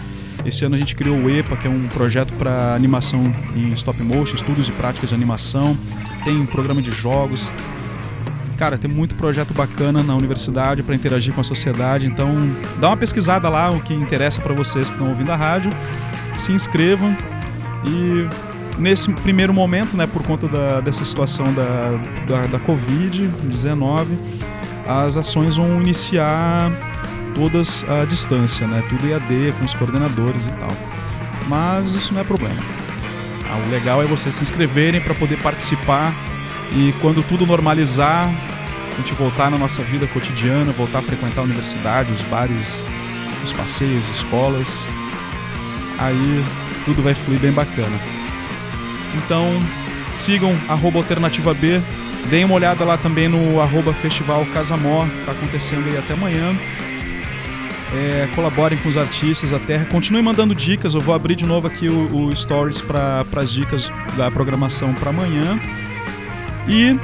esse 0.46 0.64
ano 0.64 0.76
a 0.76 0.78
gente 0.78 0.96
criou 0.96 1.18
o 1.18 1.30
EPA, 1.30 1.58
que 1.58 1.68
é 1.68 1.70
um 1.70 1.88
projeto 1.88 2.34
para 2.34 2.74
animação 2.74 3.34
em 3.56 3.70
stop 3.74 4.02
motion, 4.02 4.36
estudos 4.36 4.70
e 4.70 4.72
práticas 4.72 5.10
de 5.10 5.16
animação. 5.16 5.78
Tem 6.24 6.40
um 6.40 6.46
programa 6.46 6.82
de 6.82 6.92
jogos. 6.92 7.52
Cara, 8.60 8.78
tem 8.78 8.92
muito 8.92 9.16
projeto 9.16 9.54
bacana 9.54 10.04
na 10.04 10.14
universidade 10.14 10.84
para 10.84 10.94
interagir 10.94 11.34
com 11.34 11.40
a 11.40 11.44
sociedade. 11.46 12.06
Então, 12.06 12.30
dá 12.78 12.90
uma 12.90 12.98
pesquisada 12.98 13.48
lá, 13.48 13.70
o 13.70 13.80
que 13.80 13.94
interessa 13.94 14.42
para 14.42 14.54
vocês 14.54 14.90
que 14.90 14.96
estão 14.98 15.08
ouvindo 15.08 15.32
a 15.32 15.36
rádio. 15.38 15.72
Se 16.38 16.52
inscrevam 16.52 17.16
e 17.86 18.28
nesse 18.78 19.10
primeiro 19.14 19.54
momento, 19.54 19.96
né, 19.96 20.06
por 20.06 20.22
conta 20.24 20.50
da, 20.50 20.82
dessa 20.82 21.06
situação 21.06 21.46
da, 21.54 22.00
da, 22.28 22.48
da 22.48 22.60
Covid-19, 22.60 24.18
as 24.86 25.16
ações 25.16 25.56
vão 25.56 25.80
iniciar 25.80 26.70
todas 27.34 27.86
à 27.88 28.04
distância, 28.04 28.68
né? 28.68 28.84
Tudo 28.90 29.08
EAD 29.08 29.54
com 29.58 29.64
os 29.64 29.74
coordenadores 29.74 30.48
e 30.48 30.52
tal. 30.52 30.72
Mas 31.48 31.96
isso 31.96 32.14
não 32.14 32.20
é 32.20 32.26
problema. 32.26 32.62
Ah, 33.50 33.58
o 33.66 33.72
legal 33.72 34.04
é 34.04 34.06
vocês 34.06 34.36
se 34.36 34.44
inscreverem 34.44 35.00
para 35.00 35.16
poder 35.16 35.38
participar 35.38 36.14
e 36.74 36.94
quando 37.02 37.24
tudo 37.24 37.48
normalizar, 37.48 38.30
a 39.00 39.02
gente 39.02 39.14
voltar 39.14 39.50
na 39.50 39.58
nossa 39.58 39.82
vida 39.82 40.06
cotidiana, 40.08 40.74
voltar 40.74 41.00
a 41.00 41.02
frequentar 41.02 41.42
a 41.42 41.46
universidade, 41.46 42.12
os 42.12 42.22
bares, 42.24 42.84
os 43.44 43.54
passeios, 43.54 44.08
escolas, 44.10 44.90
aí 45.98 46.44
tudo 46.84 47.02
vai 47.02 47.14
fluir 47.14 47.40
bem 47.40 47.52
bacana. 47.52 47.98
Então, 49.16 49.46
sigam 50.12 50.54
arroba 50.68 51.00
alternativa 51.00 51.54
B, 51.54 51.82
deem 52.30 52.44
uma 52.44 52.56
olhada 52.56 52.84
lá 52.84 52.98
também 52.98 53.30
no 53.30 53.62
arroba 53.62 53.94
festival 53.94 54.46
Casamor, 54.54 55.08
está 55.20 55.32
acontecendo 55.32 55.88
aí 55.88 55.98
até 55.98 56.14
amanhã. 56.14 56.54
É, 57.92 58.28
colaborem 58.36 58.78
com 58.78 58.90
os 58.90 58.98
artistas 58.98 59.50
da 59.50 59.58
terra. 59.58 59.84
Continuem 59.86 60.24
mandando 60.24 60.54
dicas. 60.54 60.94
Eu 60.94 61.02
vou 61.02 61.16
abrir 61.16 61.36
de 61.36 61.44
novo 61.44 61.66
aqui 61.66 61.88
o, 61.90 62.28
o 62.28 62.36
Stories 62.36 62.82
para 62.82 63.26
as 63.36 63.52
dicas 63.52 63.92
da 64.16 64.30
programação 64.30 64.94
para 64.94 65.10
amanhã. 65.10 65.60
E. 66.68 66.96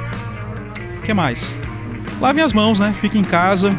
Que 1.02 1.12
mais? 1.12 1.56
Lavem 2.20 2.42
as 2.42 2.52
mãos, 2.52 2.78
né? 2.78 2.94
Fiquem 2.98 3.20
em 3.20 3.24
casa. 3.24 3.70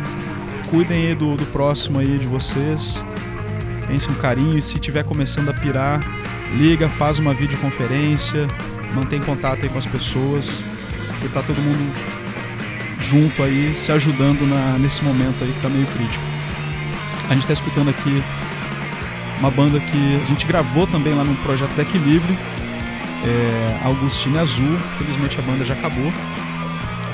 Cuidem 0.69 1.07
aí 1.07 1.15
do, 1.15 1.35
do 1.35 1.45
próximo 1.47 1.99
aí 1.99 2.17
de 2.19 2.27
vocês. 2.27 3.03
Pensem 3.87 4.11
um 4.11 4.15
carinho. 4.15 4.57
E 4.57 4.61
se 4.61 4.79
tiver 4.79 5.03
começando 5.03 5.49
a 5.49 5.53
pirar, 5.53 6.01
liga, 6.55 6.87
faz 6.87 7.17
uma 7.17 7.33
videoconferência. 7.33 8.47
Mantém 8.93 9.19
contato 9.19 9.63
aí 9.63 9.69
com 9.69 9.77
as 9.77 9.85
pessoas. 9.85 10.63
Porque 11.09 11.29
tá 11.29 11.41
todo 11.41 11.57
mundo 11.57 11.93
junto 12.99 13.41
aí, 13.43 13.73
se 13.75 13.91
ajudando 13.91 14.47
na, 14.47 14.77
nesse 14.77 15.03
momento 15.03 15.43
aí 15.43 15.51
que 15.51 15.61
tá 15.61 15.69
meio 15.69 15.85
crítico. 15.87 16.23
A 17.29 17.33
gente 17.33 17.41
está 17.41 17.53
escutando 17.53 17.89
aqui 17.89 18.23
uma 19.39 19.51
banda 19.51 19.79
que 19.79 20.21
a 20.23 20.25
gente 20.27 20.45
gravou 20.45 20.87
também 20.87 21.13
lá 21.13 21.23
no 21.23 21.35
projeto 21.37 21.71
Deck 21.75 21.97
Livre, 21.97 22.37
é 23.25 23.79
Augustine 23.85 24.37
Azul. 24.37 24.77
Felizmente 24.97 25.39
a 25.39 25.41
banda 25.41 25.65
já 25.65 25.73
acabou. 25.73 26.11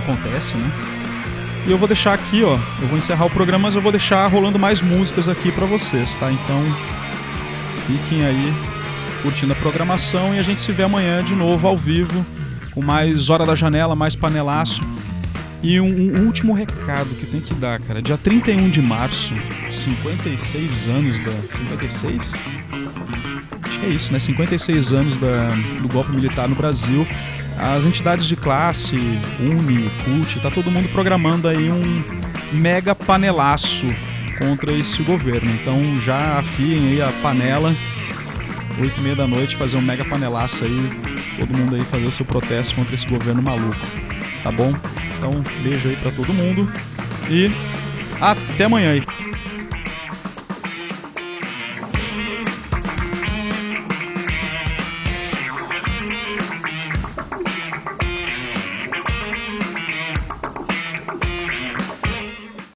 Acontece, 0.03 0.57
né? 0.57 0.92
E 1.65 1.71
eu 1.71 1.77
vou 1.77 1.87
deixar 1.87 2.13
aqui, 2.13 2.43
ó. 2.43 2.57
Eu 2.81 2.87
vou 2.87 2.97
encerrar 2.97 3.25
o 3.25 3.29
programa, 3.29 3.63
mas 3.63 3.75
eu 3.75 3.81
vou 3.81 3.91
deixar 3.91 4.27
rolando 4.27 4.59
mais 4.59 4.81
músicas 4.81 5.29
aqui 5.29 5.51
para 5.51 5.65
vocês, 5.65 6.15
tá? 6.15 6.31
Então 6.31 6.61
fiquem 7.87 8.25
aí 8.25 8.53
curtindo 9.21 9.53
a 9.53 9.55
programação 9.55 10.35
e 10.35 10.39
a 10.39 10.41
gente 10.41 10.61
se 10.61 10.71
vê 10.71 10.83
amanhã 10.83 11.23
de 11.23 11.33
novo 11.33 11.65
ao 11.65 11.77
vivo 11.77 12.25
com 12.73 12.81
mais 12.81 13.29
Hora 13.29 13.45
da 13.45 13.55
Janela, 13.55 13.95
mais 13.95 14.15
panelaço. 14.15 14.81
E 15.61 15.79
um, 15.79 15.85
um, 15.85 16.25
último 16.25 16.51
recado 16.51 17.09
que 17.15 17.25
tem 17.25 17.39
que 17.39 17.53
dar, 17.53 17.79
cara. 17.79 18.01
Dia 18.01 18.17
31 18.17 18.69
de 18.69 18.81
março, 18.81 19.33
56 19.71 20.87
anos 20.89 21.19
da. 21.19 21.31
56? 21.49 22.33
Acho 23.61 23.79
que 23.79 23.85
é 23.85 23.89
isso, 23.89 24.11
né? 24.11 24.19
56 24.19 24.91
anos 24.91 25.17
da, 25.17 25.47
do 25.81 25.87
golpe 25.87 26.11
militar 26.11 26.49
no 26.49 26.55
Brasil. 26.55 27.07
As 27.57 27.85
entidades 27.85 28.25
de 28.25 28.35
classe, 28.35 28.95
Uni, 29.39 29.89
CUT, 30.03 30.39
tá 30.39 30.51
todo 30.51 30.71
mundo 30.71 30.89
programando 30.89 31.47
aí 31.47 31.69
um 31.71 32.03
mega 32.51 32.93
panelaço 32.93 33.87
contra 34.39 34.73
esse 34.73 35.01
governo. 35.03 35.49
Então 35.51 35.97
já 35.99 36.39
afiem 36.39 36.89
aí 36.89 37.01
a 37.01 37.11
panela, 37.21 37.73
8 38.79 38.97
e 38.97 39.01
meia 39.01 39.15
da 39.15 39.27
noite, 39.27 39.55
fazer 39.55 39.77
um 39.77 39.81
mega 39.81 40.03
panelaço 40.03 40.65
aí, 40.65 40.89
todo 41.39 41.57
mundo 41.57 41.75
aí 41.75 41.83
fazer 41.85 42.05
o 42.05 42.11
seu 42.11 42.25
protesto 42.25 42.75
contra 42.75 42.95
esse 42.95 43.07
governo 43.07 43.41
maluco. 43.41 43.77
Tá 44.41 44.51
bom? 44.51 44.73
Então, 45.17 45.43
beijo 45.61 45.87
aí 45.87 45.95
para 45.95 46.11
todo 46.11 46.33
mundo 46.33 46.69
e 47.29 47.49
até 48.19 48.65
amanhã 48.65 48.91
aí. 48.91 49.22